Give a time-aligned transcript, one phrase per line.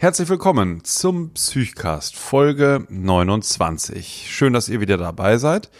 [0.00, 4.28] Herzlich willkommen zum Psychcast Folge 29.
[4.30, 5.70] Schön, dass ihr wieder dabei seid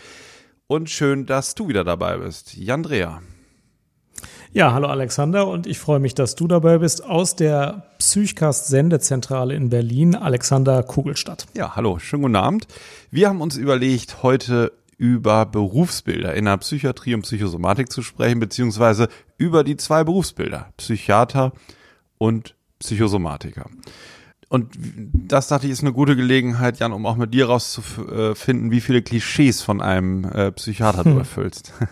[0.67, 2.55] und schön, dass du wieder dabei bist.
[2.55, 3.23] Jandrea.
[4.53, 9.55] Ja, hallo Alexander und ich freue mich, dass du dabei bist aus der Psychcast Sendezentrale
[9.55, 11.47] in Berlin, Alexander Kugelstadt.
[11.55, 12.67] Ja, hallo, schönen guten Abend.
[13.11, 19.09] Wir haben uns überlegt, heute über Berufsbilder in der Psychiatrie und Psychosomatik zu sprechen, beziehungsweise
[19.39, 21.53] über die zwei Berufsbilder, Psychiater
[22.19, 23.67] und Psychosomatiker.
[24.49, 28.81] Und das dachte ich ist eine gute Gelegenheit, Jan, um auch mit dir rauszufinden, wie
[28.81, 31.19] viele Klischees von einem äh, Psychiater du hm.
[31.19, 31.73] erfüllst.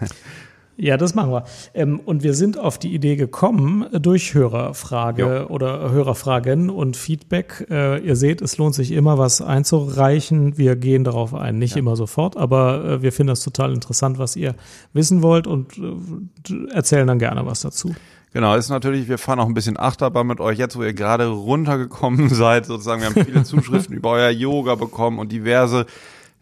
[0.80, 1.44] Ja, das machen wir.
[1.74, 5.52] Ähm, und wir sind auf die Idee gekommen durch Hörerfrage jo.
[5.52, 7.66] oder Hörerfragen und Feedback.
[7.68, 10.56] Äh, ihr seht, es lohnt sich immer, was einzureichen.
[10.56, 11.80] Wir gehen darauf ein, nicht ja.
[11.80, 14.54] immer sofort, aber äh, wir finden das total interessant, was ihr
[14.92, 17.92] wissen wollt und äh, erzählen dann gerne was dazu.
[18.32, 21.26] Genau, ist natürlich, wir fahren auch ein bisschen Achterbahn mit euch jetzt, wo ihr gerade
[21.26, 23.00] runtergekommen seid, sozusagen.
[23.00, 25.86] Wir haben viele Zuschriften über euer Yoga bekommen und diverse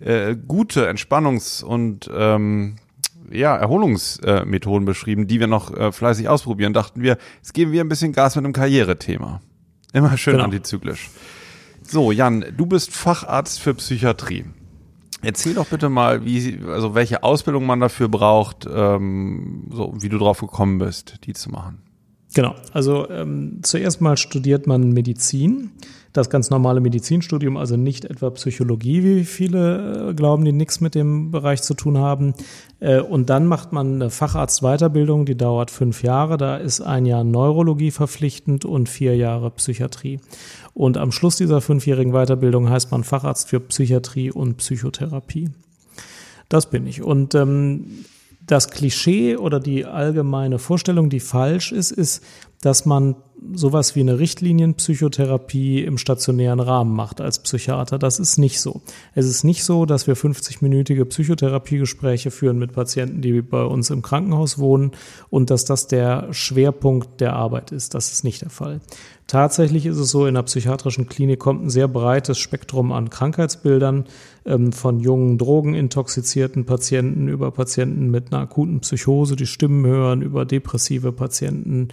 [0.01, 2.77] äh, gute Entspannungs- und ähm,
[3.31, 6.73] ja, Erholungsmethoden äh, beschrieben, die wir noch äh, fleißig ausprobieren.
[6.73, 9.41] Dachten wir, jetzt geben wir ein bisschen Gas mit einem Karrierethema.
[9.93, 10.45] Immer schön genau.
[10.45, 11.11] antizyklisch.
[11.83, 14.45] So, Jan, du bist Facharzt für Psychiatrie.
[15.27, 20.19] Erzähl doch bitte mal, wie, also welche Ausbildung man dafür braucht, ähm, so wie du
[20.19, 21.83] drauf gekommen bist, die zu machen.
[22.37, 25.71] Genau, also ähm, zuerst mal studiert man Medizin,
[26.13, 30.95] das ganz normale Medizinstudium, also nicht etwa Psychologie, wie viele äh, glauben, die nichts mit
[30.95, 32.35] dem Bereich zu tun haben.
[32.79, 36.37] Äh, und dann macht man eine Facharztweiterbildung, die dauert fünf Jahre.
[36.37, 40.21] Da ist ein Jahr Neurologie verpflichtend und vier Jahre Psychiatrie.
[40.75, 45.53] Und am Schluss dieser fünfjährigen Weiterbildung heißt man Facharzt für Psychiatrie und Psychotherapie.
[46.51, 47.01] Das bin ich.
[47.01, 48.05] Und ähm,
[48.47, 52.23] das Klischee oder die allgemeine Vorstellung, die falsch ist, ist,
[52.63, 53.17] dass man
[53.53, 57.99] sowas wie eine Richtlinienpsychotherapie im stationären Rahmen macht als Psychiater.
[57.99, 58.81] Das ist nicht so.
[59.15, 64.03] Es ist nicht so, dass wir 50-minütige Psychotherapiegespräche führen mit Patienten, die bei uns im
[64.03, 64.93] Krankenhaus wohnen
[65.29, 67.95] und dass das der Schwerpunkt der Arbeit ist.
[67.95, 68.81] Das ist nicht der Fall.
[69.27, 74.05] Tatsächlich ist es so, in der psychiatrischen Klinik kommt ein sehr breites Spektrum an Krankheitsbildern
[74.45, 80.45] ähm, von jungen drogenintoxizierten Patienten über Patienten mit einer akuten Psychose, die Stimmen hören, über
[80.45, 81.89] depressive Patienten,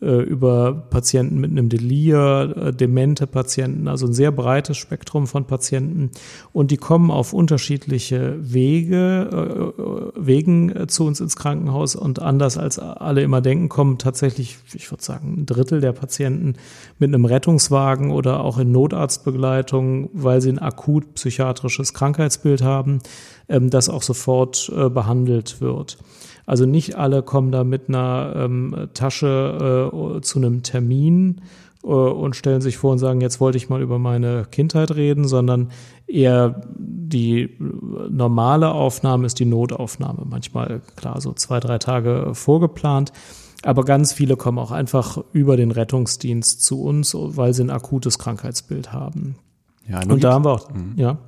[0.00, 6.10] über Patienten mit einem Delir, äh, demente Patienten, also ein sehr breites Spektrum von Patienten.
[6.52, 12.78] Und die kommen auf unterschiedliche Wege, äh, Wegen zu uns ins Krankenhaus und anders als
[12.78, 16.54] alle immer denken, kommen tatsächlich, ich würde sagen, ein Drittel der Patienten
[16.98, 23.00] mit einem Rettungswagen oder auch in Notarztbegleitung, weil sie ein akut psychiatrisches Krankheitsbild haben,
[23.48, 25.98] ähm, das auch sofort behandelt wird.
[26.48, 31.42] Also nicht alle kommen da mit einer ähm, Tasche äh, zu einem Termin
[31.84, 35.28] äh, und stellen sich vor und sagen, jetzt wollte ich mal über meine Kindheit reden,
[35.28, 35.68] sondern
[36.06, 37.54] eher die
[38.08, 40.22] normale Aufnahme ist die Notaufnahme.
[40.24, 43.12] Manchmal, klar, so zwei, drei Tage vorgeplant.
[43.62, 48.18] Aber ganz viele kommen auch einfach über den Rettungsdienst zu uns, weil sie ein akutes
[48.18, 49.36] Krankheitsbild haben.
[49.86, 50.94] Ja, und da haben wir auch, mhm.
[50.96, 51.18] ja.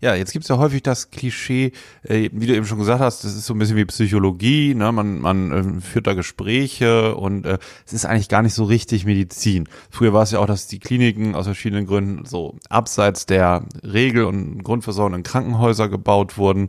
[0.00, 1.72] Ja, jetzt gibt's ja häufig das Klischee,
[2.02, 4.92] äh, wie du eben schon gesagt hast, das ist so ein bisschen wie Psychologie, ne?
[4.92, 9.06] man, man äh, führt da Gespräche und äh, es ist eigentlich gar nicht so richtig
[9.06, 9.68] Medizin.
[9.90, 14.24] Früher war es ja auch, dass die Kliniken aus verschiedenen Gründen so abseits der Regel
[14.24, 16.68] und Grundversorgung in Krankenhäuser gebaut wurden.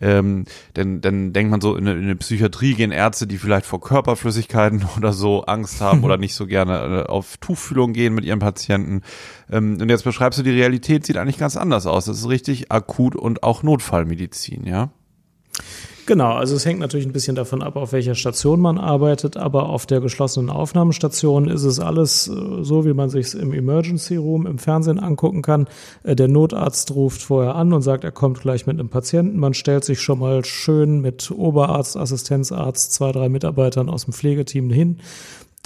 [0.00, 0.44] Ähm,
[0.76, 4.86] denn dann denkt man so, in, in eine Psychiatrie gehen Ärzte, die vielleicht vor Körperflüssigkeiten
[4.96, 9.02] oder so Angst haben oder nicht so gerne äh, auf Tuchfühlung gehen mit ihren Patienten.
[9.50, 12.06] Ähm, und jetzt beschreibst du, die Realität sieht eigentlich ganz anders aus.
[12.06, 14.90] Das ist richtig akut und auch Notfallmedizin, ja?
[16.10, 19.68] Genau, also es hängt natürlich ein bisschen davon ab, auf welcher Station man arbeitet, aber
[19.68, 24.44] auf der geschlossenen Aufnahmestation ist es alles äh, so, wie man sich im Emergency Room
[24.44, 25.68] im Fernsehen angucken kann.
[26.02, 29.38] Äh, der Notarzt ruft vorher an und sagt, er kommt gleich mit einem Patienten.
[29.38, 34.68] Man stellt sich schon mal schön mit Oberarzt, Assistenzarzt, zwei, drei Mitarbeitern aus dem Pflegeteam
[34.68, 34.98] hin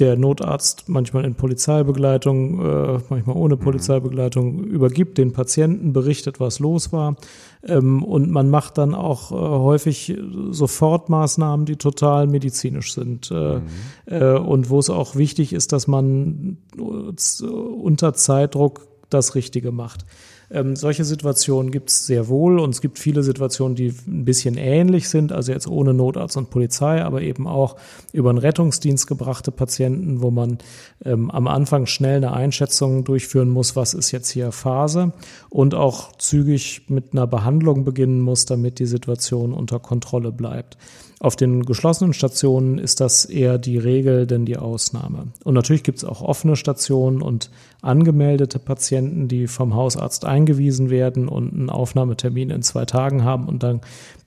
[0.00, 3.60] der Notarzt manchmal in Polizeibegleitung, äh, manchmal ohne mhm.
[3.60, 7.16] Polizeibegleitung, übergibt den Patienten, berichtet, was los war.
[7.62, 10.16] Ähm, und man macht dann auch äh, häufig
[10.50, 13.30] Sofortmaßnahmen, die total medizinisch sind.
[13.30, 13.62] Äh, mhm.
[14.06, 20.04] äh, und wo es auch wichtig ist, dass man unter Zeitdruck das Richtige macht.
[20.50, 24.56] Ähm, solche Situationen gibt es sehr wohl und es gibt viele Situationen, die ein bisschen
[24.56, 27.76] ähnlich sind, also jetzt ohne Notarzt und Polizei, aber eben auch
[28.12, 30.58] über einen Rettungsdienst gebrachte Patienten, wo man
[31.04, 35.12] ähm, am Anfang schnell eine Einschätzung durchführen muss, was ist jetzt hier Phase
[35.50, 40.76] und auch zügig mit einer Behandlung beginnen muss, damit die Situation unter Kontrolle bleibt.
[41.24, 45.28] Auf den geschlossenen Stationen ist das eher die Regel denn die Ausnahme.
[45.42, 47.48] Und natürlich gibt es auch offene Stationen und
[47.80, 53.62] angemeldete Patienten, die vom Hausarzt eingewiesen werden und einen Aufnahmetermin in zwei Tagen haben und
[53.62, 53.80] dann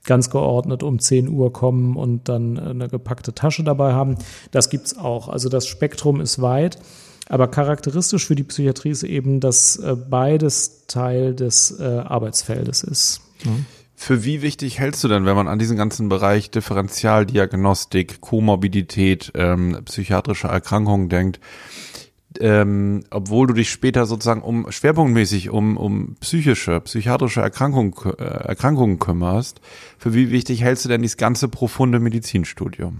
[0.05, 4.15] ganz geordnet um 10 Uhr kommen und dann eine gepackte Tasche dabei haben.
[4.49, 5.29] Das gibt's auch.
[5.29, 6.79] Also das Spektrum ist weit.
[7.29, 13.21] Aber charakteristisch für die Psychiatrie ist eben, dass äh, beides Teil des äh, Arbeitsfeldes ist.
[13.43, 13.51] Ja.
[13.99, 19.79] Für wie wichtig hältst du denn, wenn man an diesen ganzen Bereich Differentialdiagnostik, Komorbidität, ähm,
[19.85, 21.39] psychiatrische Erkrankungen denkt,
[22.39, 28.99] ähm, obwohl du dich später sozusagen um schwerpunktmäßig um, um psychische, psychiatrische Erkrankungen, äh, Erkrankungen
[28.99, 29.61] kümmerst,
[29.97, 32.99] für wie wichtig hältst du denn dieses ganze profunde Medizinstudium?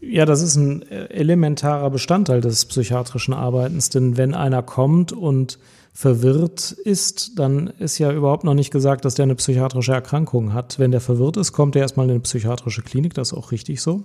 [0.00, 5.60] Ja, das ist ein elementarer Bestandteil des psychiatrischen Arbeitens, denn wenn einer kommt und
[5.98, 10.78] verwirrt ist, dann ist ja überhaupt noch nicht gesagt, dass der eine psychiatrische Erkrankung hat.
[10.78, 13.82] Wenn der verwirrt ist, kommt er erstmal in eine psychiatrische Klinik, das ist auch richtig
[13.82, 14.04] so.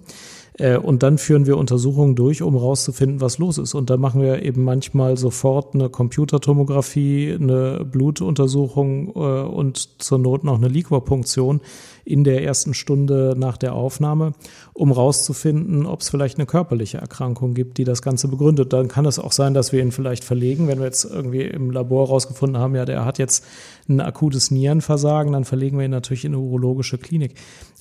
[0.57, 3.75] Äh, und dann führen wir Untersuchungen durch, um rauszufinden, was los ist.
[3.75, 10.44] Und da machen wir eben manchmal sofort eine Computertomographie, eine Blutuntersuchung äh, und zur Not
[10.45, 11.62] noch eine Liquorpunktion
[12.06, 14.34] in der ersten Stunde nach der Aufnahme,
[14.74, 18.74] um rauszufinden, ob es vielleicht eine körperliche Erkrankung gibt, die das Ganze begründet.
[18.74, 21.72] Dann kann es auch sein, dass wir ihn vielleicht verlegen, wenn wir jetzt irgendwie im
[21.72, 23.46] Labor rausgefunden haben, ja, der hat jetzt
[23.88, 27.36] ein akutes Nierenversagen, dann verlegen wir ihn natürlich in eine urologische Klinik.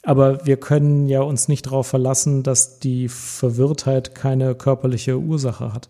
[0.04, 5.88] Aber wir können ja uns nicht darauf verlassen, dass die Verwirrtheit keine körperliche Ursache hat.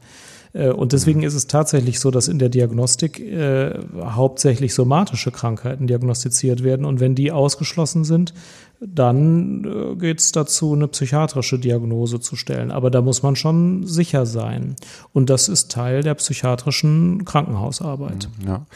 [0.53, 1.27] Äh, und deswegen mhm.
[1.27, 6.85] ist es tatsächlich so, dass in der Diagnostik äh, hauptsächlich somatische Krankheiten diagnostiziert werden.
[6.85, 8.35] Und wenn die ausgeschlossen sind,
[8.81, 12.71] dann äh, geht es dazu, eine psychiatrische Diagnose zu stellen.
[12.71, 14.77] Aber da muss man schon sicher sein.
[15.13, 18.29] Und das ist Teil der psychiatrischen Krankenhausarbeit.
[18.41, 18.67] Mhm, ja.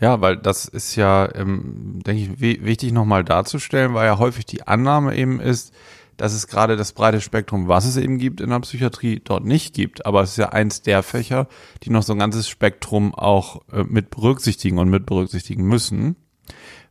[0.00, 4.66] Ja, weil das ist ja, ähm, denke ich, wichtig nochmal darzustellen, weil ja häufig die
[4.66, 5.74] Annahme eben ist,
[6.20, 9.74] dass es gerade das breite Spektrum, was es eben gibt in der Psychiatrie, dort nicht
[9.74, 10.04] gibt.
[10.04, 11.48] Aber es ist ja eins der Fächer,
[11.82, 16.16] die noch so ein ganzes Spektrum auch äh, mit berücksichtigen und mit berücksichtigen müssen.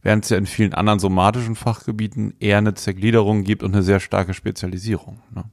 [0.02, 4.00] Während es ja in vielen anderen somatischen Fachgebieten eher eine Zergliederung gibt und eine sehr
[4.00, 5.22] starke Spezialisierung.
[5.36, 5.44] Ne?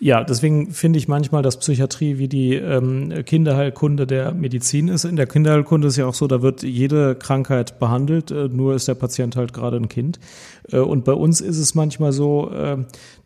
[0.00, 5.04] Ja, deswegen finde ich manchmal, dass Psychiatrie wie die ähm, Kinderheilkunde der Medizin ist.
[5.04, 8.88] In der Kinderheilkunde ist ja auch so, da wird jede Krankheit behandelt, äh, nur ist
[8.88, 10.18] der Patient halt gerade ein Kind.
[10.70, 12.78] Äh, und bei uns ist es manchmal so, äh,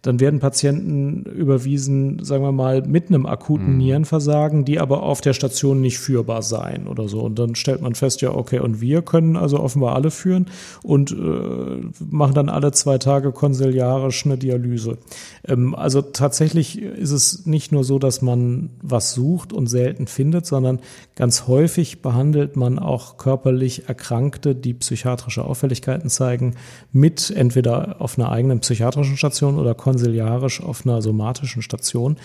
[0.03, 3.79] dann werden Patienten überwiesen, sagen wir mal, mit einem akuten mhm.
[3.79, 7.21] Nierenversagen, die aber auf der Station nicht führbar seien oder so.
[7.23, 10.47] Und dann stellt man fest, ja, okay, und wir können also offenbar alle führen
[10.83, 14.99] und äh, machen dann alle zwei Tage konsiliarisch eine Dialyse.
[15.47, 20.47] Ähm, also tatsächlich ist es nicht nur so, dass man was sucht und selten findet,
[20.47, 20.81] sondern
[21.15, 26.57] ganz häufig behandelt man auch körperlich Erkrankte, die psychiatrische Auffälligkeiten zeigen,
[26.93, 32.17] mit entweder auf einer eigenen psychiatrischen Station oder konsiliarisch auf einer somatischen Station.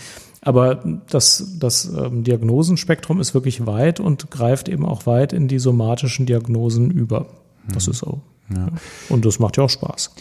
[0.42, 5.60] Aber das, das ähm, Diagnosenspektrum ist wirklich weit und greift eben auch weit in die
[5.60, 7.28] somatischen Diagnosen über.
[7.72, 7.92] Das mhm.
[7.92, 8.22] ist so.
[8.54, 8.68] Ja.
[9.10, 10.13] Und das macht ja auch Spaß.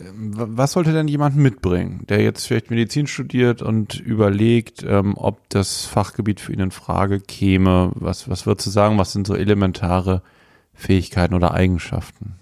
[0.00, 5.86] Was sollte denn jemand mitbringen, der jetzt vielleicht Medizin studiert und überlegt, ähm, ob das
[5.86, 7.90] Fachgebiet für ihn in Frage käme?
[7.94, 10.22] Was, was würdest du sagen, was sind so elementare
[10.74, 12.37] Fähigkeiten oder Eigenschaften?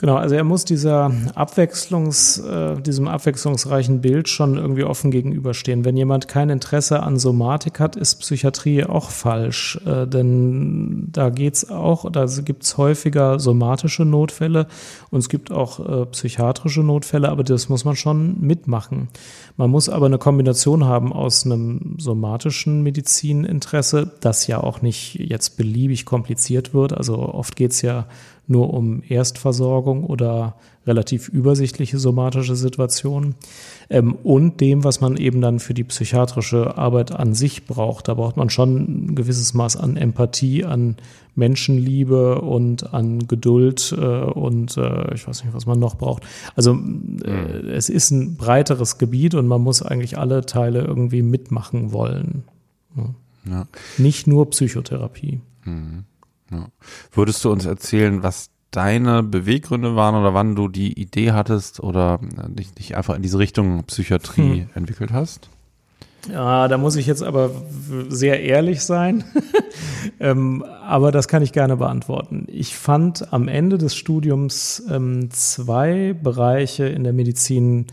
[0.00, 5.84] Genau, also er muss dieser Abwechslungs, äh, diesem abwechslungsreichen Bild schon irgendwie offen gegenüberstehen.
[5.84, 11.68] Wenn jemand kein Interesse an Somatik hat, ist Psychiatrie auch falsch, äh, denn da geht's
[11.68, 14.68] auch, da gibt's häufiger somatische Notfälle
[15.10, 19.08] und es gibt auch äh, psychiatrische Notfälle, aber das muss man schon mitmachen.
[19.58, 25.58] Man muss aber eine Kombination haben aus einem somatischen Medizininteresse, das ja auch nicht jetzt
[25.58, 26.94] beliebig kompliziert wird.
[26.94, 28.06] Also oft geht's ja
[28.50, 33.34] nur um Erstversorgung oder relativ übersichtliche somatische Situationen
[33.90, 38.08] ähm, und dem, was man eben dann für die psychiatrische Arbeit an sich braucht.
[38.08, 40.96] Da braucht man schon ein gewisses Maß an Empathie, an
[41.34, 46.24] Menschenliebe und an Geduld äh, und äh, ich weiß nicht, was man noch braucht.
[46.56, 47.68] Also äh, mhm.
[47.68, 52.44] es ist ein breiteres Gebiet und man muss eigentlich alle Teile irgendwie mitmachen wollen.
[52.96, 53.14] Ja.
[53.48, 53.66] Ja.
[53.96, 55.40] Nicht nur Psychotherapie.
[55.64, 56.04] Mhm.
[56.50, 56.68] Ja.
[57.12, 62.20] Würdest du uns erzählen, was deine Beweggründe waren oder wann du die Idee hattest oder
[62.48, 64.70] dich, dich einfach in diese Richtung Psychiatrie hm.
[64.74, 65.48] entwickelt hast?
[66.28, 67.50] Ja, da muss ich jetzt aber
[68.08, 69.24] sehr ehrlich sein.
[70.20, 72.46] ähm, aber das kann ich gerne beantworten.
[72.48, 77.86] Ich fand am Ende des Studiums ähm, zwei Bereiche in der Medizin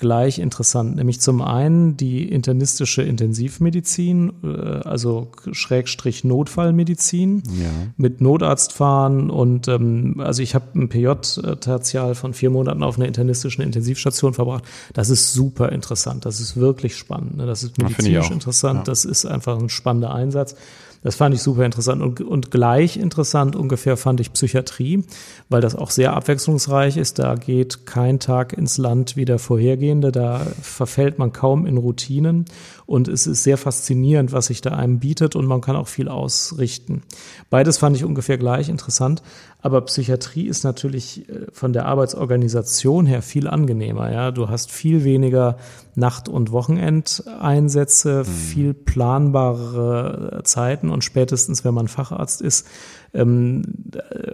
[0.00, 7.68] gleich interessant, nämlich zum einen die internistische Intensivmedizin, äh, also Schrägstrich Notfallmedizin ja.
[7.98, 13.62] mit Notarztfahren und ähm, also ich habe ein PJ-Tertial von vier Monaten auf einer internistischen
[13.62, 14.64] Intensivstation verbracht.
[14.94, 17.46] Das ist super interessant, das ist wirklich spannend, ne?
[17.46, 18.84] das ist medizinisch interessant, ja.
[18.84, 20.56] das ist einfach ein spannender Einsatz.
[21.02, 25.04] Das fand ich super interessant und, und gleich interessant ungefähr fand ich Psychiatrie,
[25.48, 27.18] weil das auch sehr abwechslungsreich ist.
[27.18, 29.89] Da geht kein Tag ins Land wie der vorhergehende.
[29.98, 32.44] Da verfällt man kaum in Routinen
[32.86, 36.08] und es ist sehr faszinierend, was sich da einem bietet und man kann auch viel
[36.08, 37.02] ausrichten.
[37.50, 39.22] Beides fand ich ungefähr gleich interessant.
[39.62, 44.10] Aber Psychiatrie ist natürlich äh, von der Arbeitsorganisation her viel angenehmer.
[44.10, 45.58] Ja, du hast viel weniger
[45.94, 48.24] Nacht- und Wochenendeinsätze, mhm.
[48.24, 52.66] viel planbare Zeiten und spätestens, wenn man Facharzt ist,
[53.12, 53.62] ähm,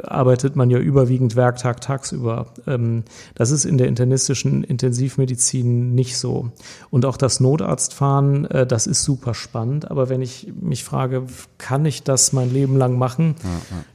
[0.04, 2.46] arbeitet man ja überwiegend Werktag tagsüber.
[2.66, 3.04] Ähm,
[3.34, 6.50] das ist in der internistischen Intensivmedizin nicht so.
[6.90, 9.90] Und auch das Notarztfahren, äh, das ist super spannend.
[9.90, 11.24] Aber wenn ich mich frage,
[11.58, 13.34] kann ich das mein Leben lang machen?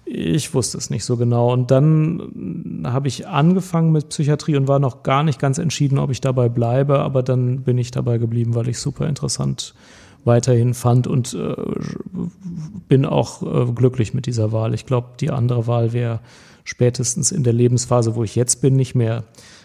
[0.06, 1.54] Ich wusste es nicht so genau.
[1.54, 6.10] Und dann habe ich angefangen mit Psychiatrie und war noch gar nicht ganz entschieden, ob
[6.10, 7.00] ich dabei bleibe.
[7.00, 9.74] Aber dann bin ich dabei geblieben, weil ich super interessant
[10.24, 11.56] weiterhin fand und äh,
[12.88, 14.74] bin auch äh, glücklich mit dieser Wahl.
[14.74, 16.20] Ich glaube, die andere Wahl wäre
[16.64, 19.24] spätestens in der Lebensphase, wo ich jetzt bin, nicht mehr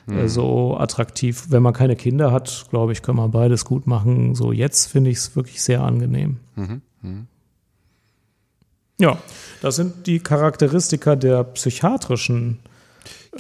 [0.09, 0.29] äh, mhm.
[0.29, 1.47] so attraktiv.
[1.51, 4.35] Wenn man keine Kinder hat, glaube ich, kann man beides gut machen.
[4.35, 6.39] So jetzt finde ich es wirklich sehr angenehm.
[6.55, 6.83] Mhm.
[7.03, 7.27] Mhm.
[8.99, 9.19] Ja,
[9.61, 12.76] das sind die Charakteristika der psychiatrischen äh,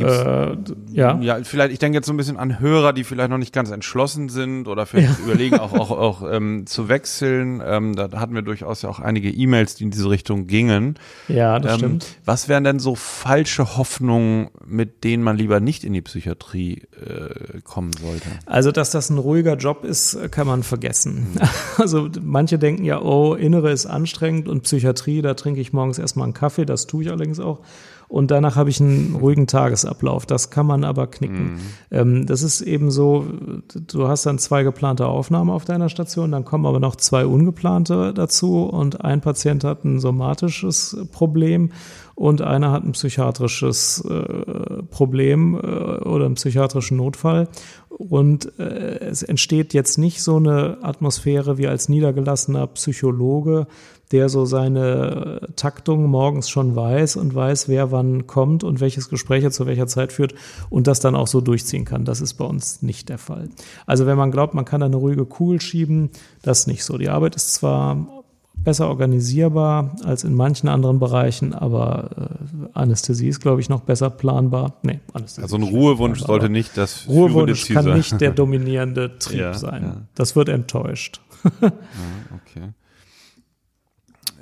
[0.00, 1.20] ja.
[1.20, 3.70] ja, vielleicht, ich denke jetzt so ein bisschen an Hörer, die vielleicht noch nicht ganz
[3.70, 5.24] entschlossen sind oder vielleicht ja.
[5.24, 7.62] überlegen auch, auch, auch ähm, zu wechseln.
[7.64, 10.98] Ähm, da hatten wir durchaus ja auch einige E-Mails, die in diese Richtung gingen.
[11.28, 12.06] Ja, das ähm, stimmt.
[12.24, 17.60] Was wären denn so falsche Hoffnungen, mit denen man lieber nicht in die Psychiatrie äh,
[17.62, 18.28] kommen sollte?
[18.46, 21.28] Also, dass das ein ruhiger Job ist, kann man vergessen.
[21.34, 21.40] Mhm.
[21.78, 26.24] Also, manche denken ja, oh, Innere ist anstrengend und Psychiatrie, da trinke ich morgens erstmal
[26.24, 27.60] einen Kaffee, das tue ich allerdings auch
[28.08, 30.26] und danach habe ich einen ruhigen Tagesablauf.
[30.26, 31.54] Das kann man aber knicken.
[31.54, 31.60] Mhm.
[31.90, 33.26] Ähm, das ist eben so,
[33.74, 38.12] du hast dann zwei geplante Aufnahmen auf deiner Station, dann kommen aber noch zwei ungeplante
[38.14, 41.70] dazu und ein Patient hat ein somatisches Problem
[42.16, 47.48] und einer hat ein psychiatrisches äh, Problem äh, oder einen psychiatrischen Notfall.
[47.90, 53.66] Und äh, es entsteht jetzt nicht so eine Atmosphäre wie als niedergelassener Psychologe,
[54.12, 59.42] der so seine Taktung morgens schon weiß und weiß, wer wann kommt und welches Gespräch
[59.42, 60.34] er zu welcher Zeit führt
[60.70, 62.04] und das dann auch so durchziehen kann.
[62.04, 63.48] Das ist bei uns nicht der Fall.
[63.84, 66.10] Also wenn man glaubt, man kann eine ruhige Kugel schieben,
[66.42, 66.98] das ist nicht so.
[66.98, 68.06] Die Arbeit ist zwar
[68.54, 74.10] besser organisierbar als in manchen anderen Bereichen, aber äh, Anästhesie ist, glaube ich, noch besser
[74.10, 74.74] planbar.
[74.82, 75.42] Nee, Anästhesie.
[75.42, 77.96] Also ein Ruhewunsch sollte nicht das Ruhewunsch kann sein.
[77.96, 79.82] nicht der dominierende Trieb ja, sein.
[79.82, 79.96] Ja.
[80.14, 81.20] Das wird enttäuscht.
[81.60, 82.72] ja, okay.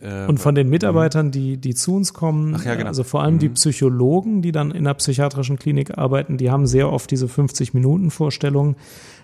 [0.04, 2.88] Äh, und von den Mitarbeitern, die, die zu uns kommen, ja, genau.
[2.88, 3.40] also vor allem mhm.
[3.40, 8.76] die Psychologen, die dann in der psychiatrischen Klinik arbeiten, die haben sehr oft diese 50-Minuten-Vorstellung.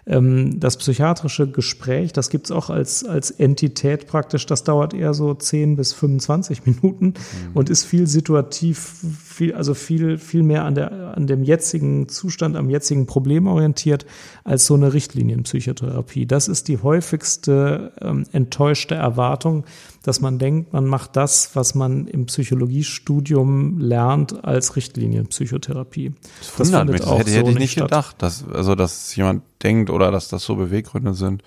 [0.06, 5.34] Ähm, das psychiatrische Gespräch, das gibt's auch als, als Entität praktisch, das dauert eher so
[5.34, 7.14] 10 bis 25 Minuten mhm.
[7.52, 12.56] und ist viel situativ, viel, also viel, viel mehr an, der, an dem jetzigen Zustand,
[12.56, 14.06] am jetzigen Problem orientiert,
[14.42, 16.24] als so eine Richtlinienpsychotherapie.
[16.24, 19.64] Das ist die häufigste ähm, enttäuschte Erwartung,
[20.02, 26.14] dass man denkt, man macht das, was man im Psychologiestudium lernt, als Richtlinienpsychotherapie.
[26.38, 27.84] Das, das wundert mich, das hätte, hätte so ich nicht statt.
[27.84, 31.42] gedacht, dass, also, dass jemand denkt oder dass das so Beweggründe sind.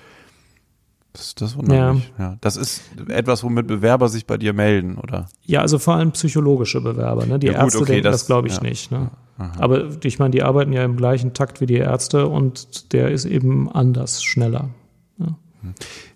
[1.14, 2.14] Das, das wundert mich.
[2.18, 2.38] Ja.
[2.42, 5.30] Das ist etwas, womit Bewerber sich bei dir melden, oder?
[5.46, 7.26] Ja, also vor allem psychologische Bewerber.
[7.26, 7.38] Ne?
[7.38, 8.64] Die ja, Ärzte gut, okay, denken das, das glaube ich ja.
[8.64, 8.92] nicht.
[8.92, 9.12] Ne?
[9.38, 13.26] Aber ich meine, die arbeiten ja im gleichen Takt wie die Ärzte und der ist
[13.26, 14.70] eben anders, schneller.
[15.18, 15.38] Ja.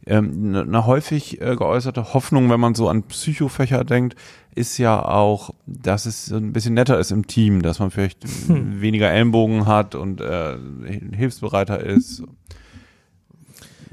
[0.07, 4.15] Hm ähm, eine ne häufig äh, geäußerte Hoffnung, wenn man so an Psychofächer denkt,
[4.55, 8.81] ist ja auch, dass es ein bisschen netter ist im Team, dass man vielleicht hm.
[8.81, 10.57] weniger Ellenbogen hat und äh,
[11.13, 12.23] hilfsbereiter ist.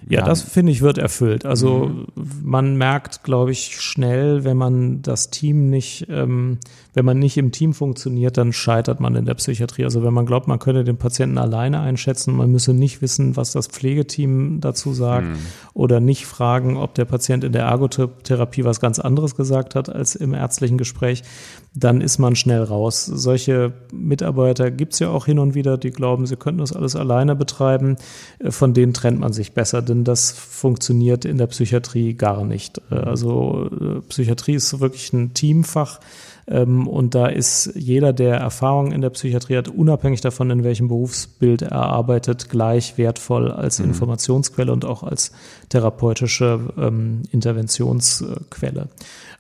[0.09, 0.25] Ja, ja.
[0.27, 1.47] das finde ich wird erfüllt.
[1.47, 2.07] Also mhm.
[2.43, 6.59] man merkt, glaube ich, schnell, wenn man das Team nicht, ähm,
[6.93, 9.85] wenn man nicht im Team funktioniert, dann scheitert man in der Psychiatrie.
[9.85, 13.53] Also wenn man glaubt, man könne den Patienten alleine einschätzen, man müsse nicht wissen, was
[13.53, 15.37] das Pflegeteam dazu sagt mhm.
[15.73, 20.17] oder nicht fragen, ob der Patient in der Ergotherapie was ganz anderes gesagt hat als
[20.17, 21.23] im ärztlichen Gespräch,
[21.75, 23.07] dann ist man schnell raus.
[23.07, 27.35] Solche Mitarbeiter gibt's ja auch hin und wieder, die glauben, sie könnten das alles alleine
[27.35, 27.97] betreiben.
[28.49, 32.81] Von denen trennt man sich besser denn das funktioniert in der Psychiatrie gar nicht.
[32.91, 36.01] Äh, also äh, Psychiatrie ist wirklich ein Teamfach.
[36.47, 40.89] Ähm, und da ist jeder, der Erfahrung in der Psychiatrie hat, unabhängig davon, in welchem
[40.89, 43.87] Berufsbild er arbeitet, gleich wertvoll als mhm.
[43.87, 45.33] Informationsquelle und auch als
[45.69, 48.89] therapeutische ähm, Interventionsquelle.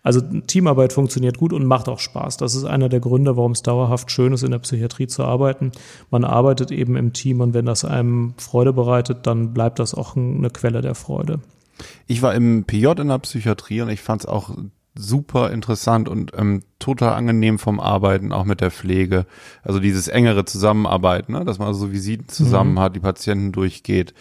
[0.03, 2.37] Also Teamarbeit funktioniert gut und macht auch Spaß.
[2.37, 5.73] Das ist einer der Gründe, warum es dauerhaft schön ist, in der Psychiatrie zu arbeiten.
[6.11, 10.15] Man arbeitet eben im Team und wenn das einem Freude bereitet, dann bleibt das auch
[10.15, 11.41] eine Quelle der Freude.
[12.07, 14.51] Ich war im PJ in der Psychiatrie und ich fand es auch
[14.95, 19.27] super interessant und ähm, total angenehm vom Arbeiten, auch mit der Pflege.
[19.63, 21.45] Also dieses engere Zusammenarbeiten, ne?
[21.45, 22.81] dass man also so Visiten zusammen mhm.
[22.81, 24.15] hat, die Patienten durchgeht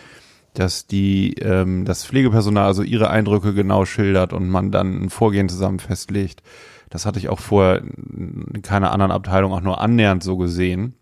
[0.53, 5.49] dass die ähm, das Pflegepersonal also ihre Eindrücke genau schildert und man dann ein Vorgehen
[5.49, 6.43] zusammen festlegt.
[6.89, 10.93] Das hatte ich auch vorher in keiner anderen Abteilung auch nur annähernd so gesehen.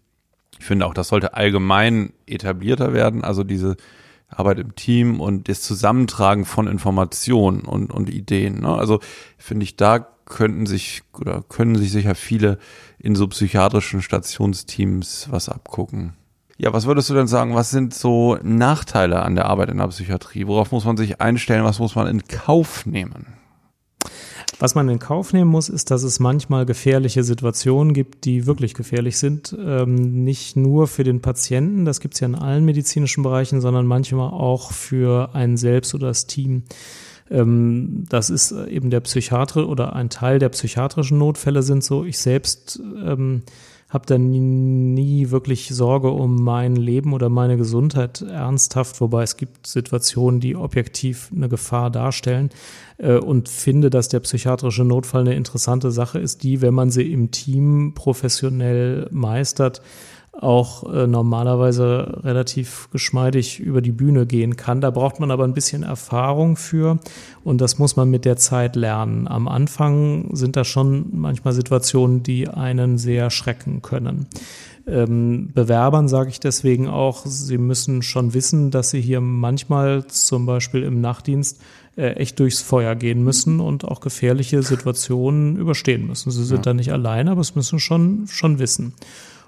[0.57, 3.75] Ich finde auch, das sollte allgemein etablierter werden, also diese
[4.31, 8.61] Arbeit im Team und das Zusammentragen von Informationen und, und Ideen.
[8.61, 8.73] Ne?
[8.73, 8.99] Also
[9.37, 12.57] finde ich, da könnten sich oder können sich sicher viele
[12.99, 16.13] in so psychiatrischen Stationsteams was abgucken.
[16.57, 19.87] Ja, was würdest du denn sagen, was sind so Nachteile an der Arbeit in der
[19.87, 20.45] Psychiatrie?
[20.45, 21.63] Worauf muss man sich einstellen?
[21.63, 23.40] Was muss man in Kauf nehmen?
[24.61, 28.75] Was man in Kauf nehmen muss, ist, dass es manchmal gefährliche Situationen gibt, die wirklich
[28.75, 29.57] gefährlich sind.
[29.59, 33.87] Ähm, nicht nur für den Patienten, das gibt es ja in allen medizinischen Bereichen, sondern
[33.87, 36.61] manchmal auch für einen selbst oder das Team.
[37.31, 42.05] Ähm, das ist eben der Psychiater oder ein Teil der psychiatrischen Notfälle sind so.
[42.05, 43.41] Ich selbst ähm,
[43.91, 49.35] habe da nie, nie, wirklich Sorge um mein Leben oder meine Gesundheit ernsthaft, wobei es
[49.35, 52.51] gibt Situationen, die objektiv eine Gefahr darstellen
[52.97, 57.11] äh, und finde, dass der psychiatrische Notfall eine interessante Sache ist, die, wenn man sie
[57.11, 59.81] im Team professionell meistert,
[60.41, 64.81] auch äh, normalerweise relativ geschmeidig über die Bühne gehen kann.
[64.81, 66.99] Da braucht man aber ein bisschen Erfahrung für
[67.43, 69.27] und das muss man mit der Zeit lernen.
[69.27, 74.27] Am Anfang sind da schon manchmal Situationen, die einen sehr schrecken können.
[74.87, 80.47] Ähm, Bewerbern sage ich deswegen auch, sie müssen schon wissen, dass sie hier manchmal zum
[80.47, 81.61] Beispiel im Nachtdienst
[81.97, 86.31] äh, echt durchs Feuer gehen müssen und auch gefährliche Situationen überstehen müssen.
[86.31, 86.63] Sie sind ja.
[86.63, 88.93] da nicht allein, aber es müssen schon, schon wissen.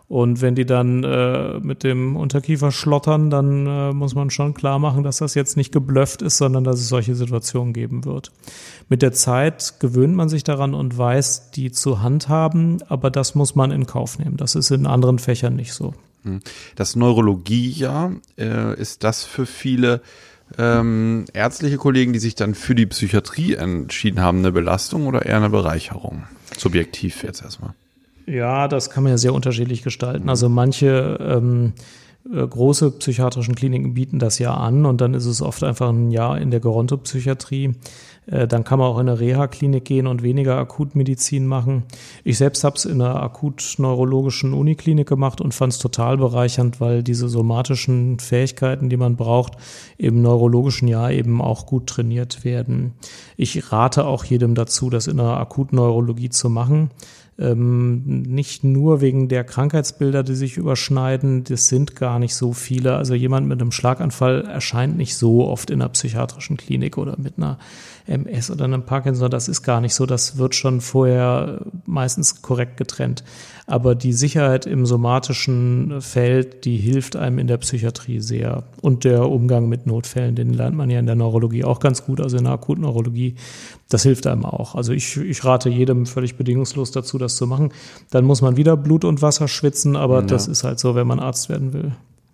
[0.07, 4.77] Und wenn die dann äh, mit dem Unterkiefer schlottern, dann äh, muss man schon klar
[4.77, 8.31] machen, dass das jetzt nicht geblufft ist, sondern dass es solche Situationen geben wird.
[8.89, 13.55] Mit der Zeit gewöhnt man sich daran und weiß, die zu handhaben, aber das muss
[13.55, 14.37] man in Kauf nehmen.
[14.37, 15.93] Das ist in anderen Fächern nicht so.
[16.23, 16.41] Hm.
[16.75, 20.01] Das Neurologiejahr, äh, ist das für viele
[20.57, 25.37] ähm, ärztliche Kollegen, die sich dann für die Psychiatrie entschieden haben, eine Belastung oder eher
[25.37, 26.23] eine Bereicherung?
[26.57, 27.73] Subjektiv jetzt erstmal.
[28.25, 30.29] Ja, das kann man ja sehr unterschiedlich gestalten.
[30.29, 31.73] Also manche ähm,
[32.31, 36.09] äh, große psychiatrischen Kliniken bieten das ja an und dann ist es oft einfach ein
[36.09, 37.75] Jahr in der Gerontopsychiatrie.
[38.27, 41.83] Äh, dann kann man auch in eine Reha-Klinik gehen und weniger Akutmedizin machen.
[42.23, 47.03] Ich selbst habe es in einer akut-neurologischen Uniklinik gemacht und fand es total bereichernd, weil
[47.03, 49.57] diese somatischen Fähigkeiten, die man braucht,
[49.97, 52.93] im neurologischen Jahr eben auch gut trainiert werden.
[53.35, 56.89] Ich rate auch jedem dazu, das in einer Akutneurologie zu machen
[57.39, 62.95] ähm, nicht nur wegen der Krankheitsbilder, die sich überschneiden, das sind gar nicht so viele.
[62.95, 67.37] Also jemand mit einem Schlaganfall erscheint nicht so oft in einer psychiatrischen Klinik oder mit
[67.37, 67.57] einer
[68.05, 69.31] MS oder einem Parkinson.
[69.31, 70.05] Das ist gar nicht so.
[70.05, 73.23] Das wird schon vorher meistens korrekt getrennt.
[73.65, 78.63] Aber die Sicherheit im somatischen Feld, die hilft einem in der Psychiatrie sehr.
[78.81, 82.19] Und der Umgang mit Notfällen, den lernt man ja in der Neurologie auch ganz gut,
[82.19, 83.35] also in der Akutneurologie.
[83.87, 84.75] Das hilft einem auch.
[84.75, 87.71] Also ich, ich rate jedem völlig bedingungslos dazu, das zu machen.
[88.11, 90.25] Dann muss man wieder Blut und Wasser schwitzen, aber ja.
[90.25, 91.93] das ist halt so, wenn man Arzt werden will.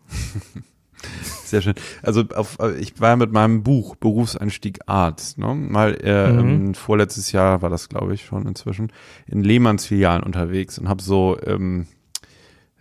[1.49, 1.73] Sehr schön.
[2.03, 5.55] Also auf, ich war mit meinem Buch Berufseinstieg Arzt, ne?
[5.55, 6.75] mal äh, mhm.
[6.75, 8.91] vorletztes Jahr war das, glaube ich, schon inzwischen,
[9.25, 11.87] in Lehmanns Filialen unterwegs und habe so ähm,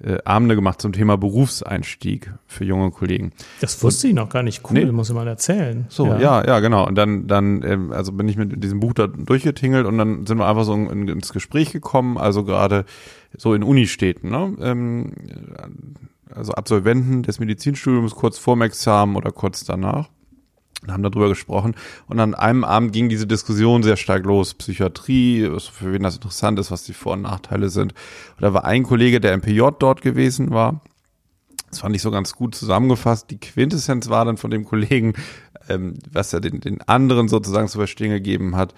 [0.03, 3.33] äh, Abende gemacht zum Thema Berufseinstieg für junge Kollegen.
[3.61, 4.63] Das wusste und, ich noch gar nicht.
[4.65, 4.93] Cool, nee.
[4.93, 5.87] muss ich mal erzählen.
[5.89, 6.87] So, ja, ja, ja genau.
[6.87, 10.39] Und dann, dann, ähm, also bin ich mit diesem Buch da durchgetingelt und dann sind
[10.39, 12.85] wir einfach so in, ins Gespräch gekommen, also gerade
[13.37, 14.55] so in Unistädten, ne?
[14.61, 15.13] Ähm,
[16.35, 20.09] also Absolventen des Medizinstudiums kurz vorm Examen oder kurz danach
[20.83, 21.75] und haben darüber gesprochen.
[22.07, 24.55] Und an einem Abend ging diese Diskussion sehr stark los.
[24.55, 27.93] Psychiatrie, für wen das interessant ist, was die Vor- und Nachteile sind.
[28.37, 30.81] Und da war ein Kollege, der im PJ dort gewesen war.
[31.71, 33.31] Das fand ich so ganz gut zusammengefasst.
[33.31, 35.15] Die Quintessenz war dann von dem Kollegen,
[35.69, 38.75] ähm, was er den, den anderen sozusagen zu verstehen gegeben hat.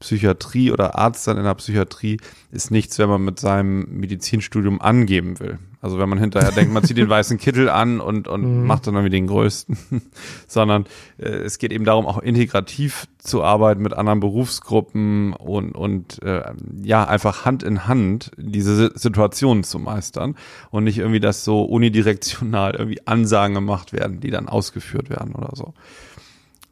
[0.00, 2.18] Psychiatrie oder Arzt dann in der Psychiatrie
[2.50, 5.58] ist nichts, wenn man mit seinem Medizinstudium angeben will.
[5.84, 8.66] Also wenn man hinterher denkt, man zieht den weißen Kittel an und, und mhm.
[8.66, 9.76] macht dann irgendwie den größten,
[10.46, 10.86] sondern
[11.18, 16.40] äh, es geht eben darum, auch integrativ zu arbeiten mit anderen Berufsgruppen und, und äh,
[16.82, 20.36] ja, einfach Hand in Hand diese Situationen zu meistern
[20.70, 25.50] und nicht irgendwie, dass so unidirektional irgendwie Ansagen gemacht werden, die dann ausgeführt werden oder
[25.54, 25.74] so.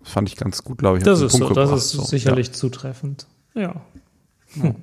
[0.00, 1.04] Das fand ich ganz gut, glaube ich.
[1.04, 2.02] Das ist so, das ist so.
[2.02, 2.52] sicherlich ja.
[2.54, 3.26] zutreffend.
[3.52, 3.82] Ja.
[4.54, 4.76] Hm.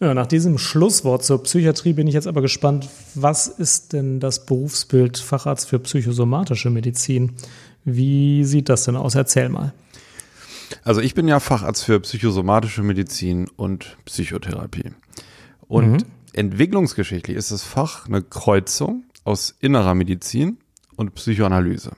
[0.00, 4.46] Ja, nach diesem Schlusswort zur Psychiatrie bin ich jetzt aber gespannt, was ist denn das
[4.46, 7.34] Berufsbild Facharzt für psychosomatische Medizin?
[7.84, 9.16] Wie sieht das denn aus?
[9.16, 9.74] Erzähl mal.
[10.84, 14.92] Also ich bin ja Facharzt für psychosomatische Medizin und Psychotherapie.
[15.66, 16.04] Und mhm.
[16.32, 20.58] entwicklungsgeschichtlich ist das Fach eine Kreuzung aus innerer Medizin
[20.94, 21.92] und Psychoanalyse.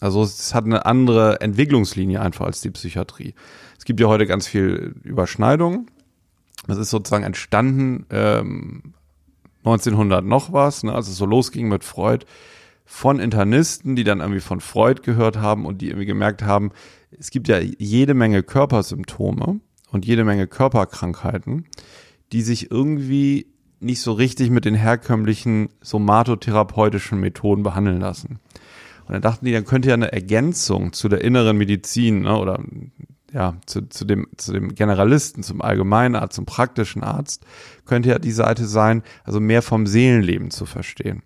[0.00, 3.34] Also es hat eine andere Entwicklungslinie einfach als die Psychiatrie.
[3.78, 5.90] Es gibt ja heute ganz viel Überschneidungen
[6.68, 8.94] das ist sozusagen entstanden ähm,
[9.64, 12.24] 1900 noch was, ne, als es so losging mit Freud,
[12.84, 16.70] von Internisten, die dann irgendwie von Freud gehört haben und die irgendwie gemerkt haben,
[17.10, 21.66] es gibt ja jede Menge Körpersymptome und jede Menge Körperkrankheiten,
[22.32, 23.46] die sich irgendwie
[23.80, 28.38] nicht so richtig mit den herkömmlichen somatotherapeutischen Methoden behandeln lassen.
[29.06, 32.60] Und dann dachten die, dann könnte ja eine Ergänzung zu der inneren Medizin ne, oder
[33.32, 37.44] ja, zu, zu, dem, zu dem Generalisten, zum Allgemeinarzt, zum praktischen Arzt,
[37.84, 41.22] könnte ja die Seite sein, also mehr vom Seelenleben zu verstehen.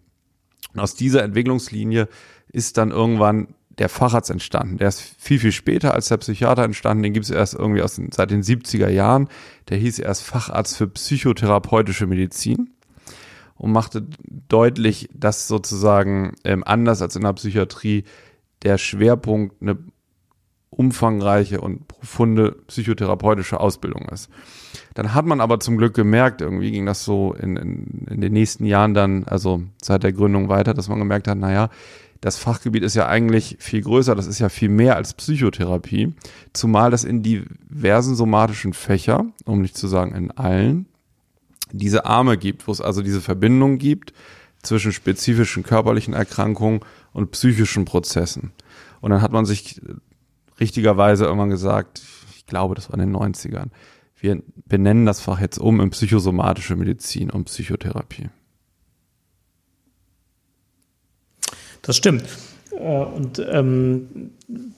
[0.72, 2.08] Und aus dieser Entwicklungslinie
[2.48, 4.78] ist dann irgendwann der Facharzt entstanden.
[4.78, 7.02] Der ist viel, viel später als der Psychiater entstanden.
[7.02, 9.28] Den gibt es erst irgendwie aus den, seit den 70er Jahren.
[9.68, 12.70] Der hieß erst Facharzt für psychotherapeutische Medizin
[13.56, 14.06] und machte
[14.48, 18.04] deutlich, dass sozusagen ähm, anders als in der Psychiatrie
[18.62, 19.78] der Schwerpunkt eine
[20.72, 24.30] umfangreiche und profunde psychotherapeutische Ausbildung ist.
[24.94, 28.32] Dann hat man aber zum Glück gemerkt, irgendwie ging das so in, in, in den
[28.32, 31.68] nächsten Jahren dann, also seit der Gründung weiter, dass man gemerkt hat, naja,
[32.22, 36.14] das Fachgebiet ist ja eigentlich viel größer, das ist ja viel mehr als Psychotherapie,
[36.52, 40.86] zumal das in diversen somatischen Fächer, um nicht zu sagen in allen,
[41.72, 44.14] diese Arme gibt, wo es also diese Verbindung gibt
[44.62, 46.80] zwischen spezifischen körperlichen Erkrankungen
[47.12, 48.52] und psychischen Prozessen.
[49.00, 49.80] Und dann hat man sich
[50.60, 52.02] richtigerweise irgendwann gesagt,
[52.36, 53.68] ich glaube, das war in den 90ern,
[54.16, 58.30] wir benennen das Fach jetzt um in psychosomatische Medizin und Psychotherapie.
[61.82, 62.24] Das stimmt.
[62.70, 64.30] Äh, und ähm,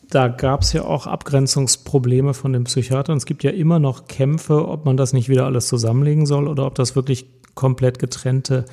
[0.09, 3.19] da gab es ja auch Abgrenzungsprobleme von den Psychiatern.
[3.19, 6.67] Es gibt ja immer noch Kämpfe, ob man das nicht wieder alles zusammenlegen soll oder
[6.67, 8.65] ob das wirklich komplett getrennte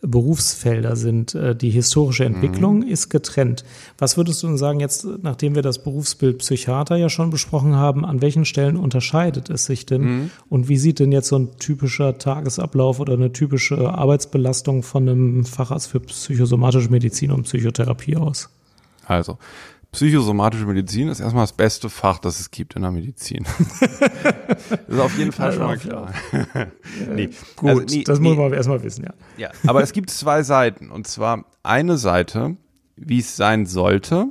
[0.00, 1.34] Berufsfelder sind.
[1.34, 2.88] Äh, die historische Entwicklung mhm.
[2.88, 3.64] ist getrennt.
[3.98, 8.04] Was würdest du denn sagen, jetzt, nachdem wir das Berufsbild Psychiater ja schon besprochen haben,
[8.04, 10.02] an welchen Stellen unterscheidet es sich denn?
[10.02, 10.30] Mhm.
[10.48, 15.44] Und wie sieht denn jetzt so ein typischer Tagesablauf oder eine typische Arbeitsbelastung von einem
[15.44, 18.50] Facharzt für psychosomatische Medizin und Psychotherapie aus?
[19.06, 19.38] Also,
[19.92, 23.46] Psychosomatische Medizin ist erstmal das beste Fach, das es gibt in der Medizin.
[23.90, 26.12] das ist auf jeden Fall schon mal klar.
[27.14, 27.30] nee.
[27.56, 28.28] Gut, also, nee, das nee.
[28.28, 29.14] muss man erstmal wissen, ja.
[29.38, 30.90] Ja, aber es gibt zwei Seiten.
[30.90, 32.56] Und zwar eine Seite,
[32.96, 34.26] wie es sein sollte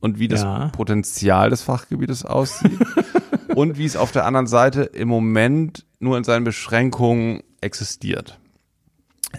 [0.00, 0.68] und wie das ja.
[0.68, 2.78] Potenzial des Fachgebietes aussieht.
[3.54, 8.38] und wie es auf der anderen Seite im Moment nur in seinen Beschränkungen existiert.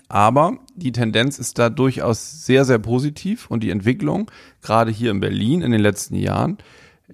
[0.07, 4.29] Aber die Tendenz ist da durchaus sehr, sehr positiv und die Entwicklung,
[4.61, 6.57] gerade hier in Berlin in den letzten Jahren,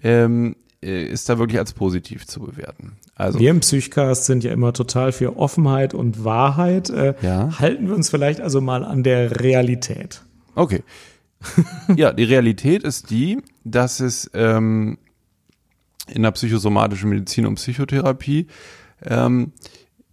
[0.03, 2.97] ähm, äh, ist da wirklich als positiv zu bewerten.
[3.15, 6.89] Also, wir im Psychcast sind ja immer total für Offenheit und Wahrheit.
[6.89, 7.57] Äh, ja.
[7.59, 10.21] Halten wir uns vielleicht also mal an der Realität.
[10.53, 10.83] Okay.
[11.95, 14.97] ja, die Realität ist die, dass es ähm,
[16.07, 18.47] in der psychosomatischen Medizin und Psychotherapie
[19.03, 19.53] ähm,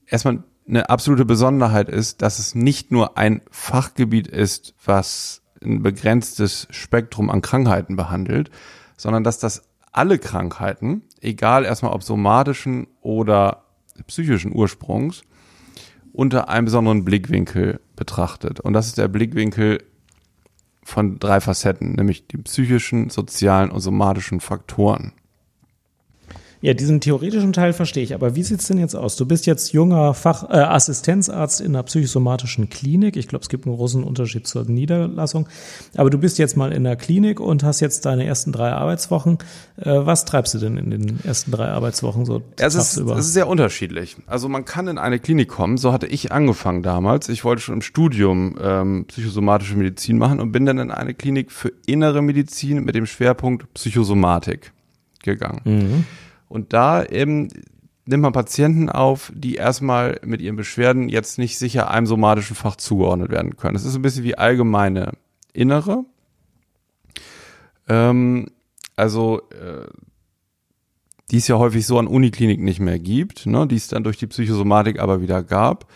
[0.07, 6.67] erstmal eine absolute Besonderheit ist, dass es nicht nur ein Fachgebiet ist, was ein begrenztes
[6.71, 8.51] Spektrum an Krankheiten behandelt,
[8.97, 13.65] sondern dass das alle Krankheiten, egal erstmal ob somatischen oder
[14.07, 15.25] psychischen Ursprungs,
[16.15, 18.59] unter einem besonderen Blickwinkel betrachtet.
[18.59, 19.85] Und das ist der Blickwinkel
[20.83, 25.13] von drei Facetten, nämlich die psychischen, sozialen und somatischen Faktoren.
[26.62, 28.14] Ja, diesen theoretischen Teil verstehe ich.
[28.14, 29.16] Aber wie sieht's denn jetzt aus?
[29.16, 33.16] Du bist jetzt junger Fach, äh, Assistenzarzt in einer psychosomatischen Klinik.
[33.16, 35.48] Ich glaube, es gibt einen großen Unterschied zur Niederlassung.
[35.96, 39.38] Aber du bist jetzt mal in der Klinik und hast jetzt deine ersten drei Arbeitswochen.
[39.77, 42.42] Äh, was treibst du denn in den ersten drei Arbeitswochen so?
[42.57, 44.16] Es ist, es ist sehr unterschiedlich.
[44.29, 45.79] Also man kann in eine Klinik kommen.
[45.79, 47.29] So hatte ich angefangen damals.
[47.29, 51.51] Ich wollte schon im Studium ähm, psychosomatische Medizin machen und bin dann in eine Klinik
[51.51, 54.70] für innere Medizin mit dem Schwerpunkt Psychosomatik
[55.25, 55.61] gegangen.
[55.64, 56.05] Mhm.
[56.53, 57.49] Und da eben
[58.05, 62.77] nimmt man Patienten auf, die erstmal mit ihren Beschwerden jetzt nicht sicher einem somatischen Fach
[62.77, 63.73] zugeordnet werden können.
[63.73, 65.12] Das ist ein bisschen wie allgemeine
[65.55, 66.05] Innere.
[67.88, 68.51] Ähm,
[68.97, 69.87] also äh,
[71.31, 74.19] die es ja häufig so an Unikliniken nicht mehr gibt, ne, die es dann durch
[74.19, 75.91] die Psychosomatik aber wieder gab,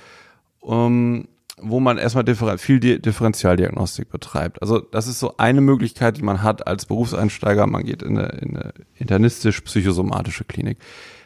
[0.67, 1.29] ähm,
[1.61, 4.61] wo man erstmal differen viel Differentialdiagnostik betreibt.
[4.61, 7.67] Also das ist so eine Möglichkeit, die man hat als Berufseinsteiger.
[7.67, 10.79] Man geht in eine, in eine internistisch-psychosomatische Klinik.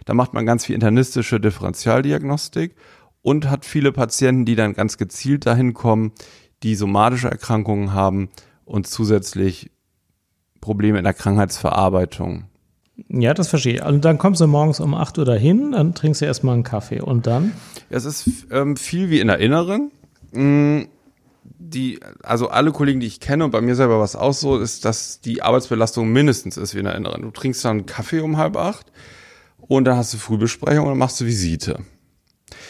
[0.05, 2.77] Da macht man ganz viel internistische Differentialdiagnostik
[3.23, 6.13] und hat viele Patienten, die dann ganz gezielt dahin kommen,
[6.63, 8.29] die somatische Erkrankungen haben
[8.65, 9.71] und zusätzlich
[10.61, 12.45] Probleme in der Krankheitsverarbeitung
[13.09, 13.81] ja, das verstehe ich.
[13.81, 16.65] Und also dann kommst du morgens um 8 Uhr dahin, dann trinkst du erstmal einen
[16.65, 17.53] Kaffee und dann?
[17.89, 19.91] Es ist ähm, viel wie in der Inneren.
[20.33, 24.85] Die, also alle Kollegen, die ich kenne und bei mir selber was auch so, ist,
[24.85, 27.23] dass die Arbeitsbelastung mindestens ist wie in der Inneren.
[27.23, 28.91] Du trinkst dann Kaffee um halb acht
[29.59, 31.81] und dann hast du Frühbesprechung und dann machst du Visite.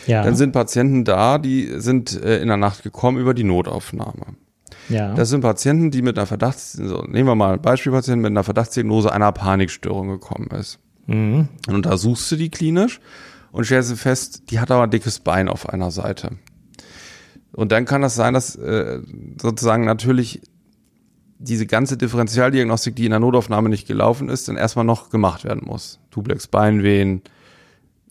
[0.06, 0.22] Ja.
[0.22, 4.36] Dann sind Patienten da, die sind äh, in der Nacht gekommen über die Notaufnahme.
[4.88, 5.14] Ja.
[5.14, 8.44] Das sind Patienten, die mit einer Verdachts, so, nehmen wir mal ein Beispielpatienten mit einer
[8.44, 10.78] Verdachtsdiagnose einer Panikstörung gekommen ist.
[11.06, 11.48] Mhm.
[11.68, 13.00] Und untersuchst du die klinisch
[13.52, 16.32] und stellst fest, die hat aber ein dickes Bein auf einer Seite.
[17.52, 19.00] Und dann kann das sein, dass äh,
[19.40, 20.40] sozusagen natürlich
[21.38, 25.62] diese ganze Differentialdiagnostik, die in der Notaufnahme nicht gelaufen ist, dann erstmal noch gemacht werden
[25.64, 25.98] muss.
[26.10, 27.22] Duplex Beinwehen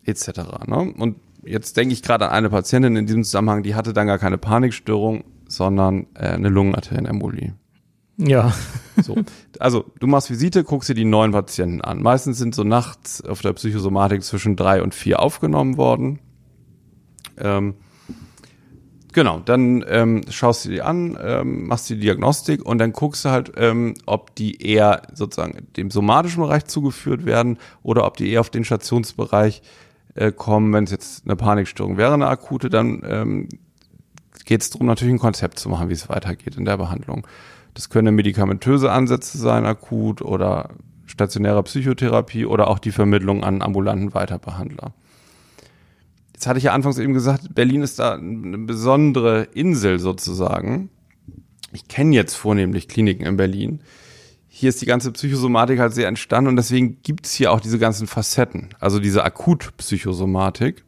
[0.04, 0.30] etc.
[0.65, 0.93] Ne?
[0.97, 4.17] Und jetzt denke ich gerade an eine Patientin in diesem Zusammenhang, die hatte dann gar
[4.17, 7.54] keine Panikstörung, sondern äh, eine Lungenarterienembolie.
[8.17, 8.54] Ja.
[9.02, 9.15] so.
[9.60, 12.02] Also du machst Visite, guckst dir die neuen Patienten an.
[12.02, 16.19] Meistens sind so nachts auf der Psychosomatik zwischen drei und vier aufgenommen worden.
[17.38, 17.75] Ähm,
[19.13, 23.30] genau, dann ähm, schaust du die an, ähm, machst die Diagnostik und dann guckst du
[23.30, 28.41] halt, ähm, ob die eher sozusagen dem somatischen Bereich zugeführt werden oder ob die eher
[28.41, 29.62] auf den Stationsbereich
[30.15, 30.74] äh, kommen.
[30.74, 33.50] Wenn es jetzt eine Panikstörung wäre, eine akute, dann ähm,
[34.45, 37.28] geht es darum, natürlich ein Konzept zu machen, wie es weitergeht in der Behandlung.
[37.74, 40.72] Das können medikamentöse Ansätze sein, akut oder
[41.06, 44.93] stationäre Psychotherapie oder auch die Vermittlung an ambulanten Weiterbehandler.
[46.39, 50.89] Jetzt hatte ich ja anfangs eben gesagt, Berlin ist da eine besondere Insel sozusagen.
[51.73, 53.82] Ich kenne jetzt vornehmlich Kliniken in Berlin.
[54.47, 57.78] Hier ist die ganze Psychosomatik halt sehr entstanden und deswegen gibt es hier auch diese
[57.78, 58.69] ganzen Facetten.
[58.80, 60.86] Also diese Akutpsychosomatik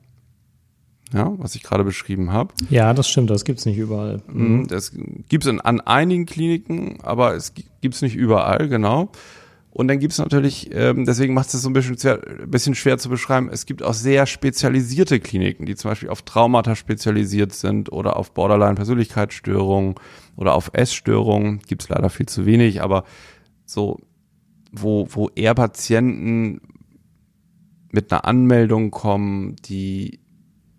[1.14, 2.54] ja, was ich gerade beschrieben habe.
[2.70, 4.22] Ja, das stimmt, das gibt's nicht überall.
[4.32, 4.68] Mhm.
[4.68, 4.94] Das
[5.28, 9.12] gibt's an einigen Kliniken, aber es gibt's nicht überall, genau.
[9.72, 13.10] Und dann gibt's natürlich, ähm, deswegen macht es so ein bisschen, schwer, bisschen schwer zu
[13.10, 18.18] beschreiben, es gibt auch sehr spezialisierte Kliniken, die zum Beispiel auf Traumata spezialisiert sind oder
[18.18, 19.96] auf Borderline-Persönlichkeitsstörungen
[20.36, 21.60] oder auf Essstörungen.
[21.60, 23.06] Gibt's leider viel zu wenig, aber
[23.66, 23.98] so,
[24.74, 26.60] wo, wo eher Patienten
[27.92, 30.20] mit einer Anmeldung kommen, die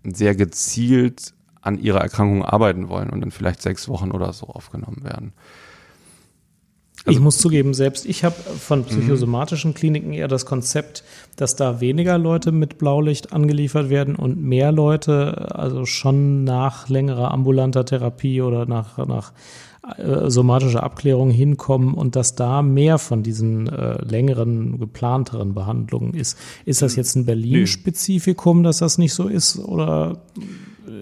[0.05, 5.03] sehr gezielt an ihrer Erkrankung arbeiten wollen und dann vielleicht sechs Wochen oder so aufgenommen
[5.05, 5.33] werden.
[7.05, 8.85] Also, ich muss zugeben, selbst ich habe von mhm.
[8.85, 11.03] psychosomatischen Kliniken eher das Konzept,
[11.37, 17.33] dass da weniger Leute mit Blaulicht angeliefert werden und mehr Leute, also schon nach längerer
[17.33, 19.33] ambulanter Therapie oder nach, nach
[19.97, 26.39] äh, somatische Abklärung hinkommen und dass da mehr von diesen äh, längeren, geplanteren Behandlungen ist.
[26.65, 30.23] Ist das jetzt ein Berlin-Spezifikum, dass das nicht so ist oder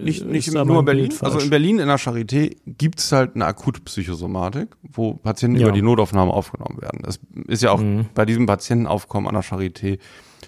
[0.03, 1.13] nicht, nicht nur Berlin.
[1.21, 5.67] Also in Berlin in der Charité gibt es halt eine akute Psychosomatik, wo Patienten ja.
[5.67, 7.01] über die Notaufnahme aufgenommen werden.
[7.03, 8.07] Das ist ja auch mhm.
[8.15, 9.99] bei diesem Patientenaufkommen an der Charité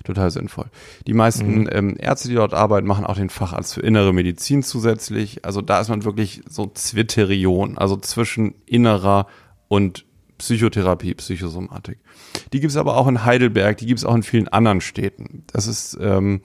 [0.05, 0.67] total sinnvoll.
[1.07, 1.69] Die meisten mhm.
[1.71, 5.45] ähm, Ärzte, die dort arbeiten, machen auch den Facharzt für innere Medizin zusätzlich.
[5.45, 9.27] Also da ist man wirklich so Zwitterion, also zwischen innerer
[9.69, 10.05] und
[10.39, 11.99] Psychotherapie, Psychosomatik.
[12.53, 15.45] Die gibt es aber auch in Heidelberg, die gibt es auch in vielen anderen Städten.
[15.53, 16.43] Das ist ähm,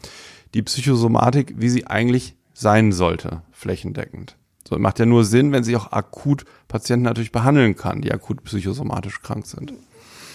[0.53, 4.35] die Psychosomatik, wie sie eigentlich sein sollte, flächendeckend.
[4.67, 8.43] So macht ja nur Sinn, wenn sie auch akut Patienten natürlich behandeln kann, die akut
[8.43, 9.73] psychosomatisch krank sind.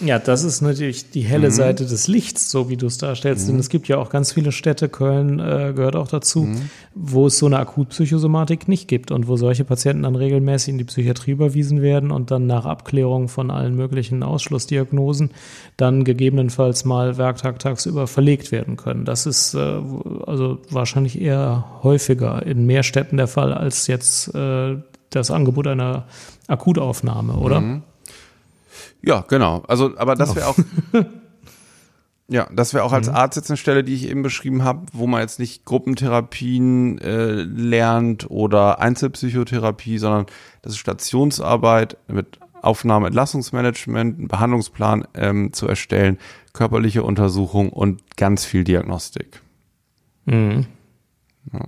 [0.05, 1.53] Ja, das ist natürlich die helle mhm.
[1.53, 3.45] Seite des Lichts, so wie du es darstellst.
[3.45, 3.51] Mhm.
[3.51, 6.69] Denn es gibt ja auch ganz viele Städte, Köln äh, gehört auch dazu, mhm.
[6.93, 10.83] wo es so eine Akutpsychosomatik nicht gibt und wo solche Patienten dann regelmäßig in die
[10.83, 15.31] Psychiatrie überwiesen werden und dann nach Abklärung von allen möglichen Ausschlussdiagnosen
[15.77, 19.05] dann gegebenenfalls mal Werktag tagsüber verlegt werden können.
[19.05, 19.79] Das ist äh,
[20.25, 24.75] also wahrscheinlich eher häufiger in mehr Städten der Fall als jetzt äh,
[25.11, 26.05] das Angebot einer
[26.47, 27.61] Akutaufnahme, oder?
[27.61, 27.83] Mhm.
[29.03, 29.63] Ja, genau.
[29.67, 30.57] Also, aber das wäre auch.
[32.27, 33.15] ja, das wäre auch als mhm.
[33.15, 37.33] Arzt jetzt eine Stelle, die ich eben beschrieben habe, wo man jetzt nicht Gruppentherapien äh,
[37.33, 40.25] lernt oder Einzelpsychotherapie, sondern
[40.61, 46.17] das ist Stationsarbeit mit Aufnahme, Entlassungsmanagement, einen Behandlungsplan ähm, zu erstellen,
[46.53, 49.41] körperliche Untersuchung und ganz viel Diagnostik.
[50.25, 50.65] Mhm.
[51.51, 51.59] Ja.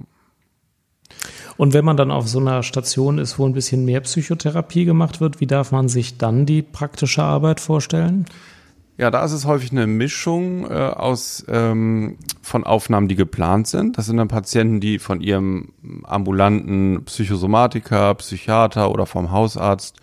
[1.57, 5.21] Und wenn man dann auf so einer Station ist, wo ein bisschen mehr Psychotherapie gemacht
[5.21, 8.25] wird, wie darf man sich dann die praktische Arbeit vorstellen?
[8.97, 13.97] Ja, da ist es häufig eine Mischung äh, aus ähm, von Aufnahmen, die geplant sind.
[13.97, 19.99] Das sind dann Patienten, die von ihrem ambulanten Psychosomatiker, Psychiater oder vom Hausarzt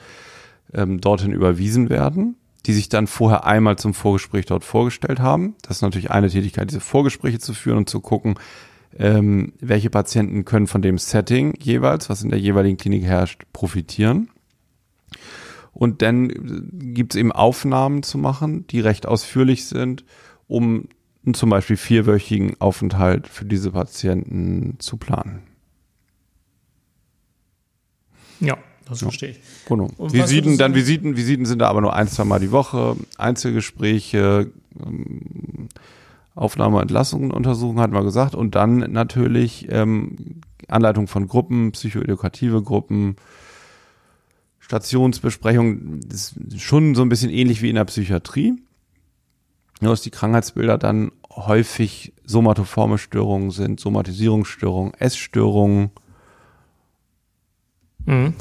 [0.74, 2.36] ähm, dorthin überwiesen werden,
[2.66, 5.54] die sich dann vorher einmal zum Vorgespräch dort vorgestellt haben.
[5.62, 8.34] Das ist natürlich eine Tätigkeit, diese Vorgespräche zu führen und zu gucken,
[8.98, 14.28] ähm, welche Patienten können von dem Setting jeweils, was in der jeweiligen Klinik herrscht, profitieren.
[15.72, 16.28] Und dann
[16.94, 20.04] gibt es eben Aufnahmen zu machen, die recht ausführlich sind,
[20.46, 20.88] um
[21.32, 25.42] zum Beispiel vierwöchigen Aufenthalt für diese Patienten zu planen.
[28.40, 29.40] Ja, das verstehe ich.
[29.66, 29.88] Genau.
[29.98, 34.50] Visiten, dann Visiten, Visiten sind da aber nur ein, zwei Mal die Woche, Einzelgespräche,
[34.84, 35.68] ähm,
[36.34, 43.16] Aufnahme, Entlassungen, Untersuchungen hatten wir gesagt und dann natürlich ähm, Anleitung von Gruppen, psychoedukative Gruppen,
[44.58, 48.54] Stationsbesprechung, das ist schon so ein bisschen ähnlich wie in der Psychiatrie.
[49.80, 55.90] Nur dass die Krankheitsbilder dann häufig somatoforme Störungen sind, Somatisierungsstörungen, Essstörungen.
[58.06, 58.34] Mhm.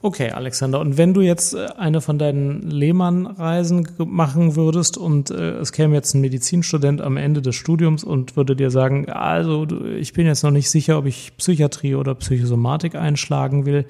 [0.00, 0.78] Okay, Alexander.
[0.78, 5.94] Und wenn du jetzt äh, eine von deinen Lehmann-Reisen machen würdest und äh, es käme
[5.94, 9.66] jetzt ein Medizinstudent am Ende des Studiums und würde dir sagen, also
[9.98, 13.86] ich bin jetzt noch nicht sicher, ob ich Psychiatrie oder Psychosomatik einschlagen will.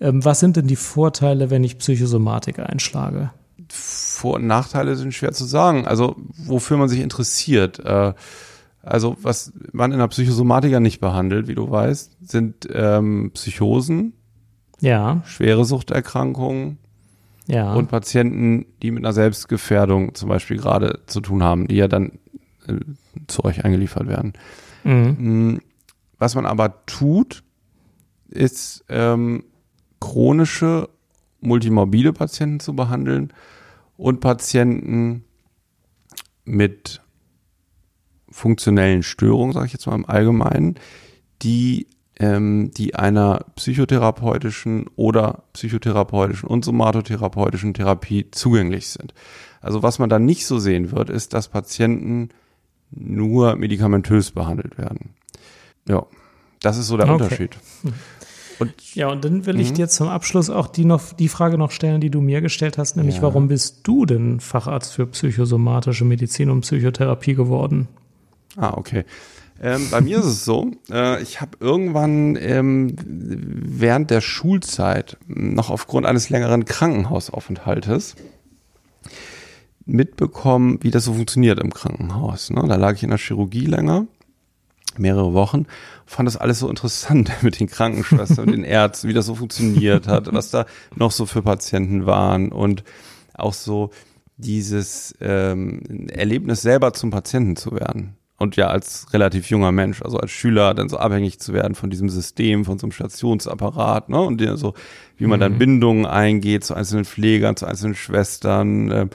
[0.00, 3.32] Ähm, was sind denn die Vorteile, wenn ich Psychosomatik einschlage?
[3.68, 5.88] Vor- und Nachteile sind schwer zu sagen.
[5.88, 7.80] Also wofür man sich interessiert.
[7.84, 8.14] Äh,
[8.82, 14.12] also was man in der Psychosomatik ja nicht behandelt, wie du weißt, sind ähm, Psychosen
[14.80, 15.22] ja.
[15.26, 16.78] schwere Suchterkrankungen
[17.46, 17.74] ja.
[17.74, 22.12] und Patienten, die mit einer Selbstgefährdung zum Beispiel gerade zu tun haben, die ja dann
[22.66, 22.74] äh,
[23.26, 24.34] zu euch eingeliefert werden.
[24.84, 25.16] Mhm.
[25.18, 25.60] Mm,
[26.18, 27.42] was man aber tut,
[28.28, 29.44] ist ähm,
[30.00, 30.88] chronische
[31.40, 33.32] multimorbide Patienten zu behandeln
[33.96, 35.24] und Patienten
[36.44, 37.00] mit
[38.30, 40.76] funktionellen Störungen, sage ich jetzt mal im Allgemeinen,
[41.42, 41.86] die
[42.18, 49.14] ähm, die einer psychotherapeutischen oder psychotherapeutischen und somatotherapeutischen Therapie zugänglich sind.
[49.60, 52.30] Also was man da nicht so sehen wird, ist, dass Patienten
[52.90, 55.10] nur medikamentös behandelt werden.
[55.88, 56.06] Ja,
[56.60, 57.22] das ist so der okay.
[57.22, 57.56] Unterschied.
[58.58, 59.74] Und, ja, und dann will ich mhm.
[59.74, 62.96] dir zum Abschluss auch die, noch, die Frage noch stellen, die du mir gestellt hast,
[62.96, 63.22] nämlich ja.
[63.22, 67.86] warum bist du denn Facharzt für psychosomatische Medizin und Psychotherapie geworden?
[68.56, 69.04] Ah, okay.
[69.60, 75.70] Ähm, bei mir ist es so, äh, ich habe irgendwann ähm, während der Schulzeit noch
[75.70, 78.14] aufgrund eines längeren Krankenhausaufenthaltes
[79.84, 82.50] mitbekommen, wie das so funktioniert im Krankenhaus.
[82.50, 82.62] Ne?
[82.68, 84.06] Da lag ich in der Chirurgie länger,
[84.96, 85.66] mehrere Wochen,
[86.06, 90.06] fand das alles so interessant mit den Krankenschwestern und den Ärzten, wie das so funktioniert
[90.06, 92.84] hat, was da noch so für Patienten waren und
[93.34, 93.90] auch so
[94.36, 100.16] dieses ähm, Erlebnis selber zum Patienten zu werden und ja als relativ junger Mensch, also
[100.18, 104.20] als Schüler dann so abhängig zu werden von diesem System, von so einem Stationsapparat, ne?
[104.20, 104.74] Und so,
[105.16, 105.58] wie man dann mhm.
[105.58, 109.06] Bindungen eingeht zu einzelnen Pflegern, zu einzelnen Schwestern, äh,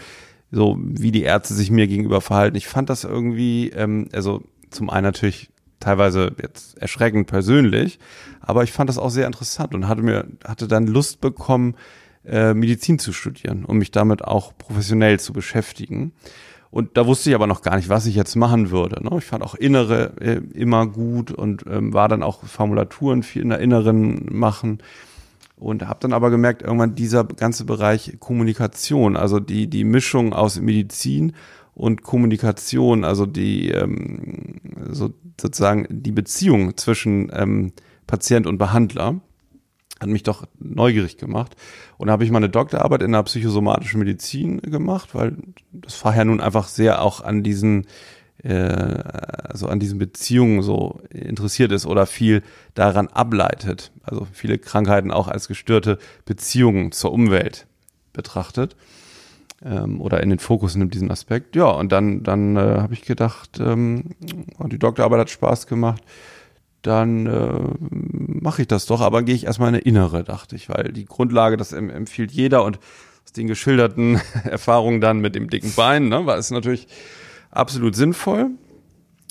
[0.52, 2.58] so wie die Ärzte sich mir gegenüber verhalten.
[2.58, 8.00] Ich fand das irgendwie, ähm, also zum einen natürlich teilweise jetzt erschreckend persönlich,
[8.42, 11.76] aber ich fand das auch sehr interessant und hatte mir, hatte dann Lust bekommen,
[12.26, 16.14] äh, Medizin zu studieren, um mich damit auch professionell zu beschäftigen.
[16.74, 19.04] Und da wusste ich aber noch gar nicht, was ich jetzt machen würde.
[19.04, 19.16] Ne?
[19.20, 23.50] Ich fand auch Innere äh, immer gut und ähm, war dann auch Formulaturen viel in
[23.50, 24.80] der Inneren machen.
[25.56, 30.60] Und habe dann aber gemerkt, irgendwann dieser ganze Bereich Kommunikation, also die, die Mischung aus
[30.60, 31.34] Medizin
[31.76, 34.60] und Kommunikation, also die ähm,
[34.90, 37.74] so, sozusagen die Beziehung zwischen ähm,
[38.08, 39.22] Patient und Behandler,
[40.04, 41.56] hat mich doch neugierig gemacht.
[41.98, 45.38] Und da habe ich meine Doktorarbeit in der psychosomatischen Medizin gemacht, weil
[45.72, 47.88] das Fach ja nun einfach sehr auch an diesen
[48.44, 53.92] äh, also an diesen Beziehungen so interessiert ist oder viel daran ableitet.
[54.04, 57.68] Also viele Krankheiten auch als gestörte Beziehungen zur Umwelt
[58.12, 58.76] betrachtet
[59.64, 61.56] ähm, oder in den Fokus nimmt diesen Aspekt.
[61.56, 66.02] Ja, und dann, dann äh, habe ich gedacht, ähm, die Doktorarbeit hat Spaß gemacht
[66.84, 70.70] dann äh, mache ich das doch, aber gehe ich erstmal in eine innere, dachte ich,
[70.70, 72.78] weil die Grundlage, das empfiehlt jeder und
[73.26, 76.88] aus den geschilderten Erfahrungen dann mit dem dicken Bein, ne, war es natürlich
[77.50, 78.52] absolut sinnvoll.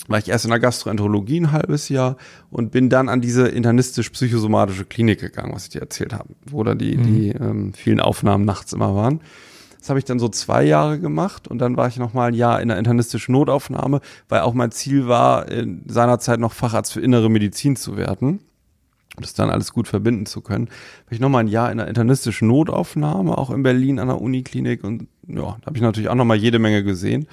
[0.07, 2.17] War ich erst in der Gastroenterologie ein halbes Jahr
[2.49, 6.75] und bin dann an diese internistisch-psychosomatische Klinik gegangen, was ich dir erzählt habe, wo da
[6.75, 7.03] die, mhm.
[7.03, 9.21] die ähm, vielen Aufnahmen nachts immer waren.
[9.83, 12.33] Das habe ich dann so zwei Jahre gemacht und dann war ich noch mal ein
[12.33, 16.93] Jahr in der internistischen Notaufnahme, weil auch mein Ziel war, in seiner Zeit noch Facharzt
[16.93, 18.39] für innere Medizin zu werden
[19.17, 20.67] und das dann alles gut verbinden zu können.
[20.67, 24.21] War ich noch mal ein Jahr in der internistischen Notaufnahme, auch in Berlin an der
[24.21, 27.27] Uniklinik und ja, da habe ich natürlich auch noch mal jede Menge gesehen.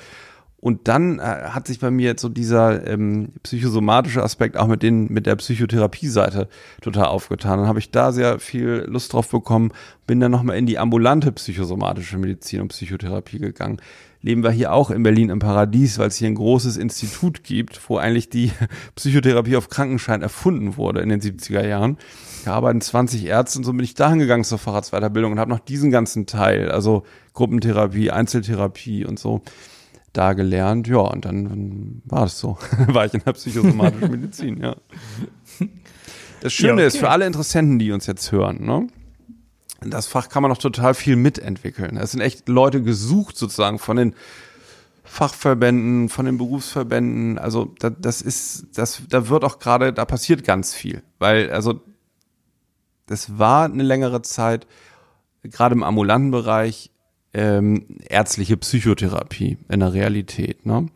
[0.60, 4.82] Und dann äh, hat sich bei mir jetzt so dieser ähm, psychosomatische Aspekt auch mit
[4.82, 6.48] den mit der Psychotherapie-Seite
[6.82, 7.60] total aufgetan.
[7.60, 9.72] Dann habe ich da sehr viel Lust drauf bekommen,
[10.06, 13.80] bin dann nochmal in die ambulante psychosomatische Medizin und Psychotherapie gegangen.
[14.20, 17.80] Leben wir hier auch in Berlin im Paradies, weil es hier ein großes Institut gibt,
[17.88, 18.52] wo eigentlich die
[18.96, 21.96] Psychotherapie auf Krankenschein erfunden wurde in den 70er Jahren.
[22.44, 25.58] Da arbeiten 20 Ärzte und so bin ich dahin gegangen zur Fahrradsweiterbildung und habe noch
[25.58, 29.40] diesen ganzen Teil, also Gruppentherapie, Einzeltherapie und so
[30.12, 32.58] da gelernt, ja, und dann war es so.
[32.88, 34.76] war ich in der psychosomatischen Medizin, ja.
[36.40, 36.86] Das Schöne ja, okay.
[36.86, 38.86] ist für alle Interessenten, die uns jetzt hören, ne?
[39.82, 41.96] Das Fach kann man noch total viel mitentwickeln.
[41.96, 44.14] Es sind echt Leute gesucht sozusagen von den
[45.04, 47.38] Fachverbänden, von den Berufsverbänden.
[47.38, 51.80] Also da, das ist, das, da wird auch gerade, da passiert ganz viel, weil also
[53.06, 54.66] das war eine längere Zeit
[55.42, 56.90] gerade im ambulanten Bereich
[57.32, 60.66] ähm, ärztliche Psychotherapie in der Realität.
[60.66, 60.88] Ne?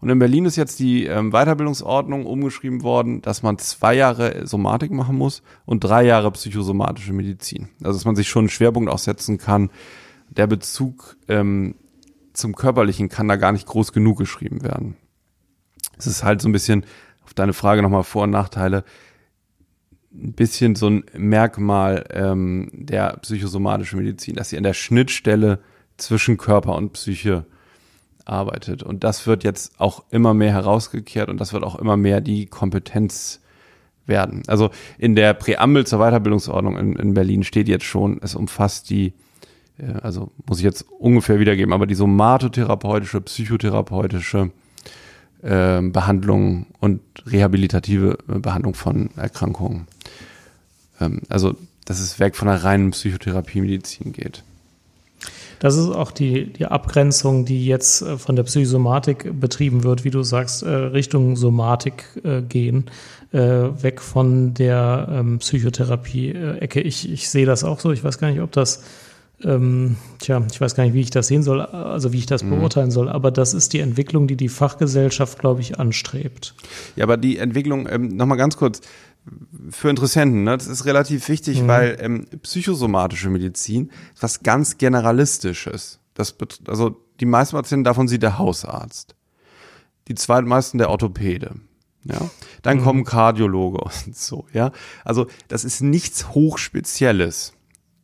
[0.00, 4.92] Und in Berlin ist jetzt die ähm, Weiterbildungsordnung umgeschrieben worden, dass man zwei Jahre Somatik
[4.92, 7.68] machen muss und drei Jahre psychosomatische Medizin.
[7.82, 9.70] Also dass man sich schon einen Schwerpunkt aussetzen kann.
[10.30, 11.74] Der Bezug ähm,
[12.32, 14.96] zum Körperlichen kann da gar nicht groß genug geschrieben werden.
[15.96, 16.84] Es ist halt so ein bisschen,
[17.24, 18.84] auf deine Frage nochmal Vor- und Nachteile,
[20.12, 25.60] ein bisschen so ein Merkmal ähm, der psychosomatischen Medizin, dass sie an der Schnittstelle
[25.98, 27.44] zwischen Körper und Psyche
[28.24, 28.82] arbeitet.
[28.82, 32.46] Und das wird jetzt auch immer mehr herausgekehrt und das wird auch immer mehr die
[32.46, 33.40] Kompetenz
[34.06, 34.42] werden.
[34.46, 39.12] Also in der Präambel zur Weiterbildungsordnung in, in Berlin steht jetzt schon, es umfasst die,
[39.78, 44.50] äh, also muss ich jetzt ungefähr wiedergeben, aber die somatotherapeutische, psychotherapeutische
[45.42, 49.86] äh, Behandlung und rehabilitative äh, Behandlung von Erkrankungen.
[51.00, 54.42] Ähm, also dass es weg von der reinen Psychotherapie-Medizin geht.
[55.60, 60.10] Das ist auch die, die Abgrenzung, die jetzt äh, von der Psychosomatik betrieben wird, wie
[60.10, 62.86] du sagst, äh, Richtung Somatik äh, gehen,
[63.30, 66.80] weg von der ähm, Psychotherapie-Ecke.
[66.80, 67.92] Ich, ich sehe das auch so.
[67.92, 68.82] Ich weiß gar nicht, ob das
[69.44, 72.42] ähm, tja, ich weiß gar nicht, wie ich das sehen soll, also wie ich das
[72.42, 72.50] mhm.
[72.50, 76.54] beurteilen soll, aber das ist die Entwicklung, die die Fachgesellschaft, glaube ich, anstrebt.
[76.96, 78.80] Ja, aber die Entwicklung, ähm, nochmal ganz kurz,
[79.70, 80.56] für Interessenten, ne?
[80.56, 81.68] das ist relativ wichtig, mhm.
[81.68, 86.00] weil ähm, psychosomatische Medizin ist was ganz Generalistisches.
[86.14, 86.34] Das,
[86.66, 89.14] also die meisten Patienten davon sieht der Hausarzt.
[90.08, 91.56] Die zweitmeisten der Orthopäde.
[92.04, 92.30] Ja,
[92.62, 92.84] dann mhm.
[92.84, 94.72] kommen Kardiologe und so, ja.
[95.04, 97.52] Also, das ist nichts Hochspezielles.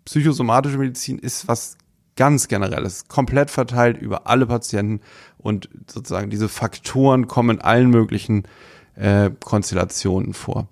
[0.05, 1.79] Psychosomatische Medizin ist was
[2.17, 5.01] ganz Generelles, komplett verteilt über alle Patienten
[5.39, 8.45] und sozusagen diese Faktoren kommen in allen möglichen
[8.95, 10.69] äh, Konstellationen vor.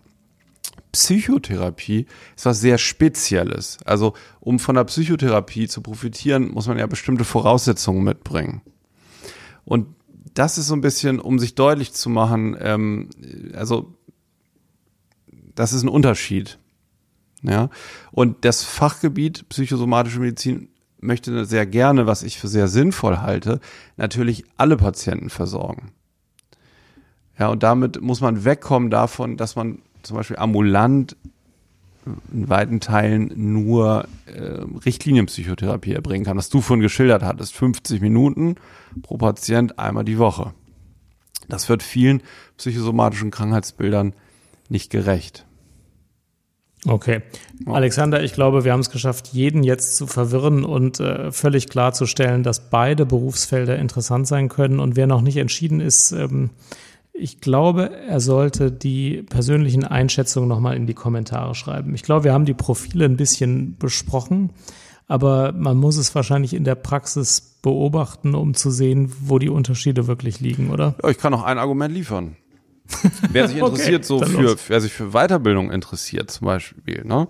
[0.93, 3.79] Psychotherapie ist was sehr Spezielles.
[3.85, 8.61] Also um von der Psychotherapie zu profitieren, muss man ja bestimmte Voraussetzungen mitbringen.
[9.65, 9.89] Und
[10.35, 13.11] das ist so ein bisschen, um sich deutlich zu machen, ähm,
[13.55, 13.95] also
[15.55, 16.59] das ist ein Unterschied.
[17.43, 17.71] Ja.
[18.11, 20.69] Und das Fachgebiet psychosomatische Medizin
[21.01, 23.61] möchte sehr gerne, was ich für sehr sinnvoll halte,
[23.97, 25.93] natürlich alle Patienten versorgen.
[27.39, 31.17] Ja, und damit muss man wegkommen davon, dass man zum Beispiel ambulant
[32.33, 37.55] in weiten Teilen nur äh, Richtlinienpsychotherapie erbringen kann, was du vorhin geschildert hattest.
[37.55, 38.57] 50 Minuten
[39.03, 40.53] pro Patient einmal die Woche.
[41.49, 42.23] Das wird vielen
[42.57, 44.15] psychosomatischen Krankheitsbildern
[44.69, 45.47] nicht gerecht.
[46.87, 47.23] Okay.
[47.67, 52.43] Alexander, ich glaube, wir haben es geschafft, jeden jetzt zu verwirren und äh, völlig klarzustellen,
[52.43, 54.81] dass beide Berufsfelder interessant sein können.
[54.81, 56.51] Und wer noch nicht entschieden ist, ähm,
[57.13, 61.95] ich glaube, er sollte die persönlichen Einschätzungen nochmal in die Kommentare schreiben.
[61.95, 64.51] Ich glaube, wir haben die Profile ein bisschen besprochen,
[65.09, 70.07] aber man muss es wahrscheinlich in der Praxis beobachten, um zu sehen, wo die Unterschiede
[70.07, 70.95] wirklich liegen, oder?
[71.03, 72.37] Ja, ich kann noch ein Argument liefern.
[73.31, 77.29] wer sich interessiert, okay, so für, wer sich für Weiterbildung interessiert, zum Beispiel, ne?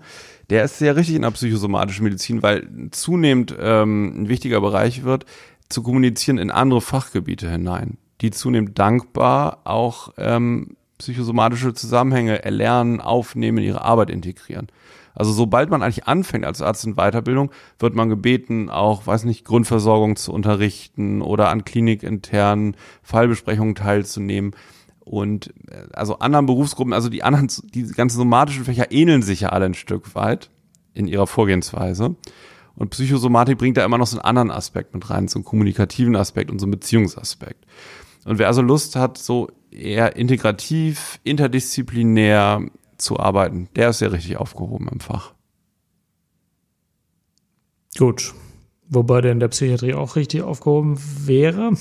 [0.49, 5.25] Der ist sehr richtig in der psychosomatischen Medizin, weil zunehmend ähm, ein wichtiger Bereich wird,
[5.69, 13.59] zu kommunizieren in andere Fachgebiete hinein die zunehmend dankbar auch ähm, psychosomatische Zusammenhänge erlernen, aufnehmen,
[13.59, 14.67] in ihre Arbeit integrieren.
[15.13, 19.45] Also sobald man eigentlich anfängt als Arzt in Weiterbildung, wird man gebeten, auch, weiß nicht,
[19.45, 24.55] Grundversorgung zu unterrichten oder an klinikinternen Fallbesprechungen teilzunehmen.
[25.01, 29.49] Und äh, also anderen Berufsgruppen, also die anderen, die ganzen somatischen Fächer ähneln sich ja
[29.49, 30.49] alle ein Stück weit
[30.93, 32.15] in ihrer Vorgehensweise.
[32.75, 36.15] Und Psychosomatik bringt da immer noch so einen anderen Aspekt mit rein, so einen kommunikativen
[36.15, 37.65] Aspekt und so einen Beziehungsaspekt.
[38.25, 42.65] Und wer also Lust hat, so eher integrativ, interdisziplinär
[42.97, 45.33] zu arbeiten, der ist ja richtig aufgehoben im Fach.
[47.97, 48.33] Gut.
[48.89, 51.71] Wobei der in der Psychiatrie auch richtig aufgehoben wäre.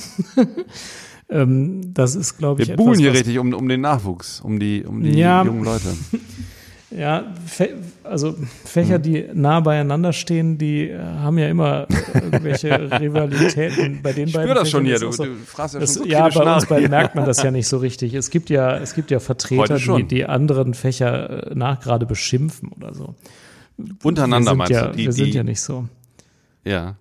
[1.29, 4.85] ähm, das ist, glaube ich, Wir buhlen hier richtig um, um den Nachwuchs, um die,
[4.85, 5.45] um die Ja.
[5.45, 5.95] jungen Leute.
[6.97, 7.33] Ja,
[8.05, 8.35] also
[8.65, 9.03] Fächer, Hm.
[9.03, 12.71] die nah beieinander stehen, die äh, haben ja immer irgendwelche
[13.01, 14.03] Rivalitäten.
[14.03, 15.81] Bei den Ich beiden spüre das schon Fächern hier, ist du, so- du fragst ja
[15.81, 16.89] Das, schon so ja, bei uns nach beiden hier.
[16.91, 18.13] merkt man das ja nicht so richtig.
[18.15, 20.09] Es gibt ja, es gibt ja Vertreter, die, schon.
[20.09, 23.15] die anderen Fächer äh, nachgerade beschimpfen oder so.
[24.03, 24.97] Untereinander wir sind meinst ja, du?
[24.97, 25.89] Die, wir sind die, ja nicht so.
[26.65, 26.97] ja.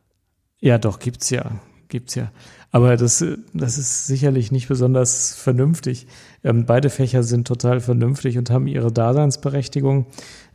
[0.63, 1.51] Ja, doch, gibt's ja.
[1.89, 2.31] Gibt's ja.
[2.71, 6.07] Aber das, das ist sicherlich nicht besonders vernünftig.
[6.43, 10.05] Ähm, beide Fächer sind total vernünftig und haben ihre Daseinsberechtigung.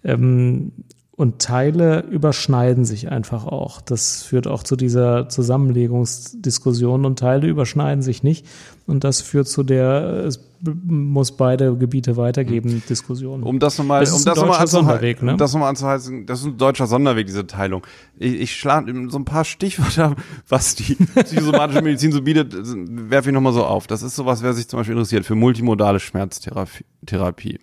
[0.02, 0.72] Ähm,
[1.16, 3.80] und Teile überschneiden sich einfach auch.
[3.80, 8.46] Das führt auch zu dieser Zusammenlegungsdiskussion und Teile überschneiden sich nicht.
[8.86, 13.42] Und das führt zu der, es muss beide Gebiete weitergeben, Diskussion.
[13.42, 15.32] Um das nochmal, Das um das nochmal anzuhalten, ne?
[15.32, 17.86] um das nochmal anzuhalten, das ist ein deutscher Sonderweg, diese Teilung.
[18.18, 20.16] Ich, ich schlage so ein paar Stichwörter,
[20.48, 20.94] was die
[21.24, 23.86] psychosomatische Medizin so bietet, werfe ich nochmal so auf.
[23.86, 26.84] Das ist sowas, wer sich zum Beispiel interessiert für multimodale Schmerztherapie.
[27.04, 27.58] Therapie.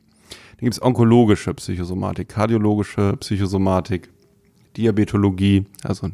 [0.57, 4.09] Dann gibt's onkologische Psychosomatik, kardiologische Psychosomatik,
[4.77, 6.09] Diabetologie, also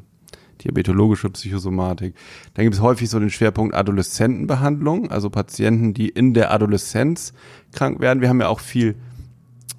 [0.63, 2.15] diabetologische Psychosomatik.
[2.53, 7.33] Dann gibt es häufig so den Schwerpunkt Adoleszentenbehandlung, also Patienten, die in der Adoleszenz
[7.71, 8.21] krank werden.
[8.21, 8.95] Wir haben ja auch viel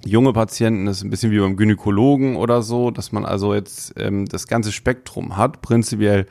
[0.03, 3.93] junge Patienten, das ist ein bisschen wie beim Gynäkologen oder so, dass man also jetzt
[3.97, 6.25] ähm, das ganze Spektrum hat, prinzipiell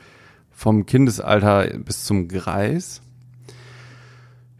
[0.51, 3.01] vom Kindesalter bis zum Greis.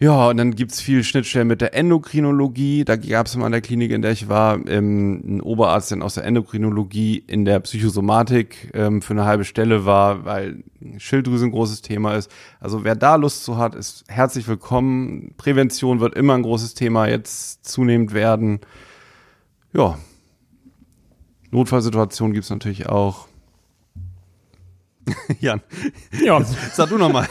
[0.02, 2.86] Ja, und dann gibt's viel Schnittstellen mit der Endokrinologie.
[2.86, 6.16] Da gab's mal an der Klinik, in der ich war, ähm, einen Oberarzt, der aus
[6.16, 10.64] der Endokrinologie in der Psychosomatik ähm, für eine halbe Stelle war, weil
[10.98, 12.32] Schilddrüse ein großes Thema ist.
[12.60, 15.36] Also wer da Lust zu hat, ist herzlich willkommen.
[15.38, 18.62] Prävention wird immer ein großes Thema jetzt zunehmend werden.
[19.72, 20.00] Ja.
[21.52, 23.28] Notfallsituationen gibt's natürlich auch.
[25.40, 25.62] Jan,
[26.24, 27.28] ja, sag du nochmal.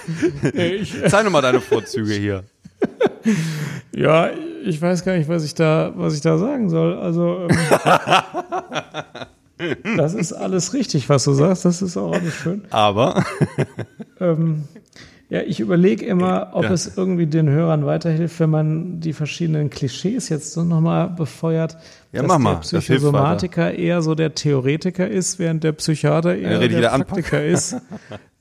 [1.09, 2.45] Zeig nochmal deine Vorzüge hier.
[3.95, 4.31] Ja,
[4.65, 6.97] ich weiß gar nicht, was ich da, was ich da sagen soll.
[6.99, 7.57] Also ähm,
[9.97, 11.65] das ist alles richtig, was du sagst.
[11.65, 12.63] Das ist auch alles schön.
[12.71, 13.23] Aber
[14.21, 14.65] Ähm,
[15.31, 16.73] ja, ich überlege immer, ob Ja.
[16.73, 21.79] es irgendwie den Hörern weiterhilft, wenn man die verschiedenen Klischees jetzt so nochmal befeuert.
[22.13, 26.59] Ja, dass mach mal, der Psychosomatiker eher so der Theoretiker ist, während der Psychiater eher
[26.69, 26.89] der.
[26.91, 27.77] Praktiker ist.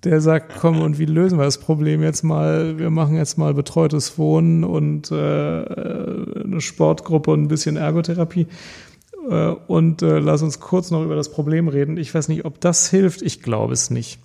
[0.06, 2.80] Der sagt, komm, und wie lösen wir das Problem jetzt mal?
[2.80, 8.48] Wir machen jetzt mal betreutes Wohnen und äh, eine Sportgruppe und ein bisschen Ergotherapie.
[9.30, 11.98] Äh, und äh, lass uns kurz noch über das Problem reden.
[11.98, 13.22] Ich weiß nicht, ob das hilft.
[13.22, 14.20] Ich glaube es nicht.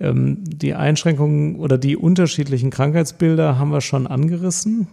[0.00, 4.88] Ähm, die Einschränkungen oder die unterschiedlichen Krankheitsbilder haben wir schon angerissen.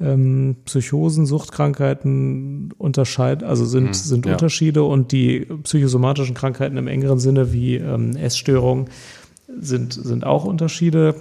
[0.00, 4.32] Ähm, Psychosen, Suchtkrankheiten unterscheiden, also sind, sind ja.
[4.32, 8.86] Unterschiede und die psychosomatischen Krankheiten im engeren Sinne wie ähm, Essstörungen
[9.58, 11.14] sind, sind auch Unterschiede.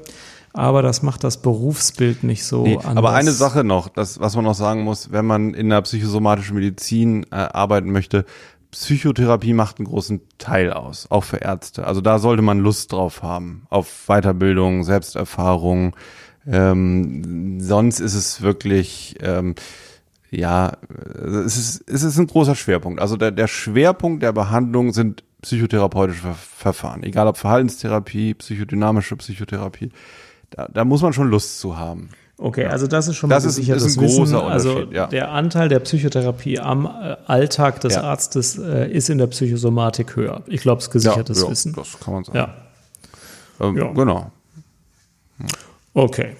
[0.51, 2.97] Aber das macht das Berufsbild nicht so Nee, anders.
[2.97, 6.55] aber eine Sache noch, das, was man noch sagen muss, wenn man in der psychosomatischen
[6.55, 8.25] Medizin äh, arbeiten möchte,
[8.71, 11.85] Psychotherapie macht einen großen Teil aus, auch für Ärzte.
[11.85, 15.95] Also da sollte man Lust drauf haben, auf Weiterbildung, Selbsterfahrung.
[16.47, 19.55] Ähm, sonst ist es wirklich, ähm,
[20.31, 20.73] ja,
[21.45, 23.01] es ist, es ist ein großer Schwerpunkt.
[23.01, 29.91] Also der, der Schwerpunkt der Behandlung sind psychotherapeutische Ver Verfahren, egal ob Verhaltenstherapie, psychodynamische Psychotherapie.
[30.49, 32.09] Da, da muss man schon Lust zu haben.
[32.37, 34.35] Okay, also das ist schon Das mal ist- gesichertes ist ein großer Wissen.
[34.35, 35.07] Also Unterschied, ja.
[35.07, 38.01] der Anteil der Psychotherapie am äh, Alltag des Ja.
[38.03, 40.43] Arztes äh, ist in der Psychosomatik höher.
[40.47, 41.73] Ich glaube, es ist gesichertes ja, Wissen.
[41.73, 42.37] Das kann man sagen.
[42.37, 42.55] Ja,
[43.59, 43.91] Ähm, Ja.
[43.91, 44.31] Genau.
[45.93, 46.35] okay.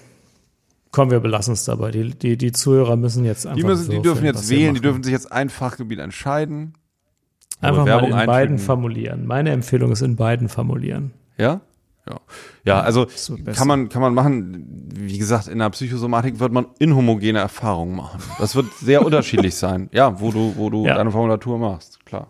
[0.90, 1.92] Kommen wir belassen es dabei.
[1.92, 5.02] Die, die, die Zuhörer müssen jetzt einfach Die, müssen, die dürfen jetzt wählen, die dürfen
[5.04, 6.74] sich jetzt ein Fachgebiet entscheiden.
[7.60, 9.26] Einfach mal in beiden formulieren.
[9.26, 11.12] Meine Empfehlung ist in beiden formulieren.
[11.38, 11.60] Ja?
[12.08, 12.16] Ja.
[12.64, 16.66] Ja, also so kann man, kann man machen, wie gesagt, in der Psychosomatik wird man
[16.78, 18.20] inhomogene Erfahrungen machen.
[18.38, 19.88] Das wird sehr unterschiedlich sein.
[19.92, 20.94] Ja, wo du, wo du Ja.
[20.96, 22.28] deine Formulatur machst, klar.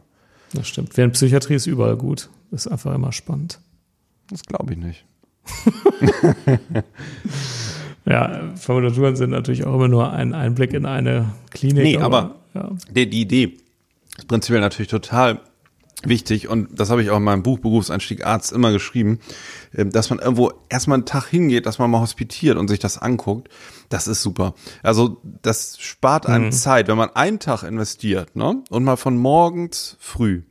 [0.53, 0.97] Das stimmt.
[0.97, 2.29] Während Psychiatrie ist überall gut.
[2.51, 3.61] Ist einfach immer spannend.
[4.29, 5.05] Das glaube ich nicht.
[8.07, 11.83] Ja, Formulaturen sind natürlich auch immer nur ein Einblick in eine Klinik.
[11.85, 12.71] Nee, aber- ja.
[12.91, 13.57] Die, die Idee
[14.21, 15.41] ist prinzipiell natürlich total
[16.03, 19.19] wichtig und das habe ich auch in meinem Buch Berufseinstieg Arzt immer geschrieben,
[19.75, 22.99] ähm, dass man irgendwo erstmal einen Tag hingeht, dass man mal hospitiert und sich das
[22.99, 23.49] anguckt.
[23.89, 24.55] Das ist super.
[24.83, 28.63] Also das spart einem Zeit, wenn man einen Tag investiert ne?
[28.71, 30.43] und mal von morgens früh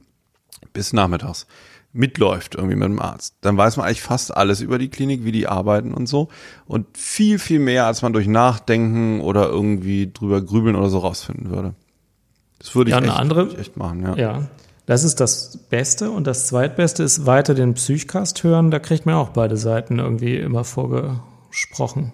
[0.74, 1.48] bis nachmittags
[1.92, 5.32] mitläuft irgendwie mit dem Arzt, dann weiß man eigentlich fast alles über die Klinik, wie
[5.32, 6.30] die arbeiten und so.
[6.68, 11.50] Und viel, viel mehr, als man durch Nachdenken oder irgendwie drüber grübeln oder so rausfinden
[11.50, 11.74] würde.
[12.60, 14.16] Das würde ich, Ja, echt, andere- würde ich echt machen, ja.
[14.16, 14.48] Ja,
[14.86, 16.12] das ist das Beste.
[16.12, 18.70] Und das Zweitbeste ist weiter den Psychcast hören.
[18.72, 22.12] Da kriegt man auch beide Seiten irgendwie immer vorgesprochen.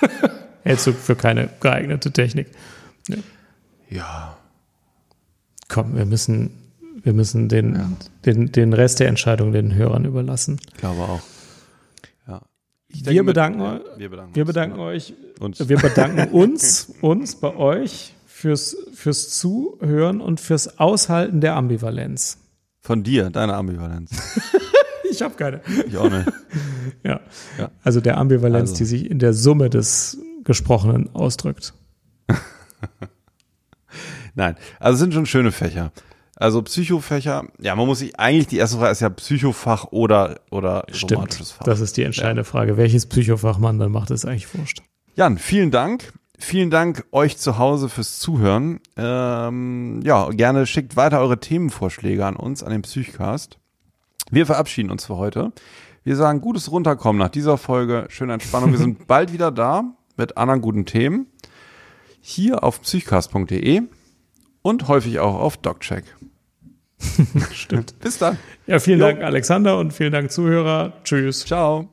[0.62, 2.48] Hältst du für keine geeignete Technik?
[3.90, 4.36] Ja.
[5.68, 6.50] Komm, wir müssen,
[7.02, 10.58] wir müssen den, den, den Rest der Entscheidung den Hörern überlassen.
[10.72, 11.20] Ich glaube auch.
[12.94, 14.48] Wir denke mit- bedanken, ja, wir bedanken, wir uns.
[14.52, 15.68] bedanken euch, Uns.
[15.68, 22.38] wir bedanken uns, uns bei euch fürs, fürs Zuhören und fürs Aushalten der Ambivalenz.
[22.80, 24.10] Von dir, deine Ambivalenz.
[25.10, 25.60] Ich habe keine.
[25.86, 26.26] Ich auch nicht.
[27.04, 27.20] Ja.
[27.56, 27.70] Ja.
[27.84, 28.78] Also der Ambivalenz, Also.
[28.78, 31.72] die sich in der Summe des Gesprochenen ausdrückt.
[34.34, 35.92] Nein, also es sind schon schöne Fächer.
[36.36, 40.84] Also Psychofächer, ja, man muss sich eigentlich, die erste Frage ist ja Psychofach oder, oder
[40.90, 41.34] Stimmt.
[41.34, 41.64] Fach.
[41.64, 42.76] Das ist die entscheidende Frage.
[42.76, 44.82] Welches Psychofach man dann macht, ist eigentlich wurscht.
[45.14, 46.12] Jan, vielen Dank.
[46.36, 48.80] Vielen Dank euch zu Hause fürs Zuhören.
[48.96, 53.58] Ähm, ja, gerne schickt weiter eure Themenvorschläge an uns, an den Psychcast.
[54.30, 55.52] Wir verabschieden uns für heute.
[56.02, 58.06] Wir sagen gutes Runterkommen nach dieser Folge.
[58.08, 58.72] Schöne Entspannung.
[58.72, 59.84] Wir sind bald wieder da
[60.16, 61.28] mit anderen guten Themen.
[62.20, 63.82] Hier auf psychcast.de
[64.62, 66.04] und häufig auch auf DocCheck.
[67.52, 67.98] Stimmt.
[68.00, 68.38] Bis dann.
[68.66, 69.06] Ja, vielen Jo.
[69.06, 70.92] Dank, Alexander, und vielen Dank, Zuhörer.
[71.04, 71.44] Tschüss.
[71.44, 71.88] Ciao.